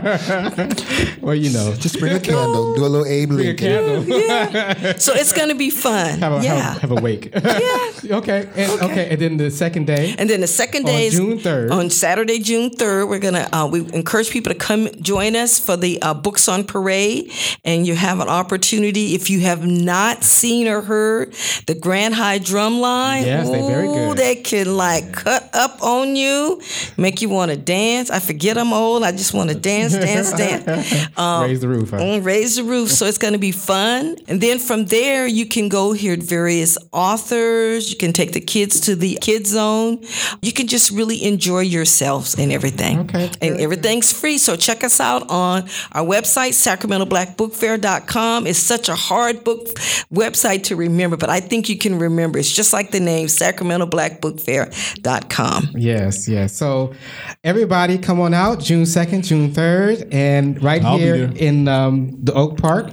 Well, 1.20 1.34
you 1.34 1.50
know, 1.50 1.74
just 1.74 1.98
bring 1.98 2.14
a 2.14 2.20
candle. 2.20 2.74
Do 2.74 2.84
a 2.84 2.86
little 2.86 3.06
Abe 3.06 3.28
bring 3.28 3.40
a 3.40 3.44
Lincoln. 3.52 4.06
candle. 4.08 4.94
So 4.98 5.12
it's 5.14 5.32
gonna 5.32 5.54
be 5.54 5.70
fun. 5.70 6.18
have 6.18 6.32
a 6.32 6.42
yeah. 6.44 6.72
have, 6.72 6.80
have 6.82 6.90
a 6.92 7.00
wake. 7.00 7.30
yeah. 7.34 8.16
okay. 8.18 8.48
And, 8.56 8.82
okay. 8.82 9.08
And 9.10 9.20
then 9.20 9.36
the 9.36 9.50
second 9.50 9.86
day. 9.86 10.14
And 10.18 10.28
then 10.28 10.40
the 10.40 10.46
second 10.46 10.84
day 10.86 11.06
is 11.06 11.14
June 11.14 11.38
3rd. 11.38 11.70
On 11.72 11.90
Saturday, 11.90 12.38
June 12.40 12.70
third, 12.70 13.06
we're 13.12 13.18
gonna 13.18 13.46
uh, 13.52 13.68
we 13.70 13.80
encourage 13.92 14.30
people 14.30 14.50
to 14.50 14.58
come 14.58 14.88
join 15.02 15.36
us 15.36 15.58
for 15.58 15.76
the 15.76 16.00
uh, 16.00 16.14
Books 16.14 16.48
on 16.48 16.64
Parade, 16.64 17.30
and 17.62 17.86
you 17.86 17.94
have 17.94 18.20
an 18.20 18.28
opportunity 18.28 19.14
if 19.14 19.28
you 19.28 19.40
have 19.40 19.66
not 19.66 20.24
seen 20.24 20.66
or 20.66 20.80
heard 20.80 21.34
the 21.66 21.74
Grant 21.74 22.14
High 22.14 22.38
Drum 22.38 22.80
Line. 22.80 23.24
Yes, 23.24 23.50
they 23.50 23.60
very 23.60 23.86
good. 23.86 24.16
They 24.16 24.36
can 24.36 24.78
like 24.78 25.12
cut 25.12 25.50
up 25.52 25.82
on 25.82 26.16
you, 26.16 26.62
make 26.96 27.20
you 27.20 27.28
want 27.28 27.50
to 27.50 27.56
dance. 27.58 28.10
I 28.10 28.18
forget 28.18 28.56
I'm 28.56 28.72
old. 28.72 29.02
I 29.04 29.12
just 29.12 29.34
want 29.34 29.50
to 29.50 29.56
dance, 29.56 29.92
dance, 29.92 30.32
dance. 30.32 31.08
Um, 31.18 31.44
Raise 31.44 31.60
the 31.60 31.68
roof. 31.68 31.90
Huh? 31.90 31.98
Mm, 31.98 32.24
raise 32.24 32.56
the 32.56 32.64
roof. 32.64 32.90
So 32.90 33.04
it's 33.06 33.18
going 33.18 33.34
to 33.34 33.38
be 33.38 33.52
fun. 33.52 34.16
And 34.28 34.40
then 34.40 34.58
from 34.58 34.86
there, 34.86 35.26
you 35.26 35.44
can 35.46 35.68
go 35.68 35.92
hear 35.92 36.16
various 36.16 36.78
authors. 36.92 37.90
You 37.90 37.98
can 37.98 38.12
take 38.14 38.32
the 38.32 38.40
kids 38.40 38.80
to 38.82 38.96
the 38.96 39.16
kids 39.20 39.50
zone. 39.50 40.02
You 40.40 40.52
can 40.52 40.68
just 40.68 40.90
really 40.90 41.22
enjoy 41.24 41.60
yourselves 41.60 42.38
and 42.38 42.50
everything. 42.50 43.01
Okay, 43.02 43.30
And 43.40 43.60
everything's 43.60 44.12
free. 44.12 44.38
So 44.38 44.56
check 44.56 44.82
us 44.84 45.00
out 45.00 45.28
on 45.30 45.62
our 45.92 46.04
website, 46.04 46.52
sacramentoblackbookfair.com. 46.52 48.46
It's 48.46 48.58
such 48.58 48.88
a 48.88 48.94
hard 48.94 49.42
book 49.44 49.66
website 50.12 50.64
to 50.64 50.76
remember, 50.76 51.16
but 51.16 51.30
I 51.30 51.40
think 51.40 51.68
you 51.68 51.78
can 51.78 51.98
remember. 51.98 52.38
It's 52.38 52.52
just 52.52 52.72
like 52.72 52.90
the 52.90 53.00
name, 53.00 53.26
sacramentoblackbookfair.com. 53.28 55.68
Yes, 55.74 56.28
yes. 56.28 56.54
So 56.56 56.92
everybody 57.44 57.98
come 57.98 58.20
on 58.20 58.34
out 58.34 58.60
June 58.60 58.84
2nd, 58.84 59.24
June 59.26 59.50
3rd, 59.52 60.08
and 60.12 60.62
right 60.62 60.82
I'll 60.84 60.98
here 60.98 61.32
in 61.36 61.66
um, 61.68 62.16
the 62.22 62.32
Oak 62.34 62.58
Park. 62.58 62.90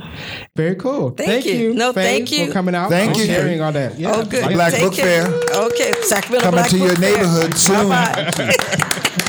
Very 0.55 0.75
cool. 0.75 1.09
Thank 1.11 1.45
you. 1.45 1.73
No, 1.73 1.91
Faye, 1.93 2.03
thank 2.03 2.31
you. 2.31 2.47
For 2.47 2.53
coming 2.53 2.75
out 2.75 2.89
Thank 2.89 3.11
and 3.11 3.19
you. 3.19 3.25
sharing 3.25 3.61
all 3.61 3.71
that. 3.71 3.97
Yeah. 3.99 4.11
Oh, 4.13 4.25
good. 4.25 4.49
Black 4.53 4.73
Take 4.73 4.81
Book 4.83 4.93
care. 4.93 5.25
Fair. 5.25 5.33
Okay, 5.65 5.93
Sacramento 6.01 6.45
Coming 6.45 6.59
Black 6.59 6.69
to 6.71 6.77
Book 6.77 6.87
your 6.87 6.95
Fair. 6.97 7.11
neighborhood 7.11 7.57
soon. 7.57 9.19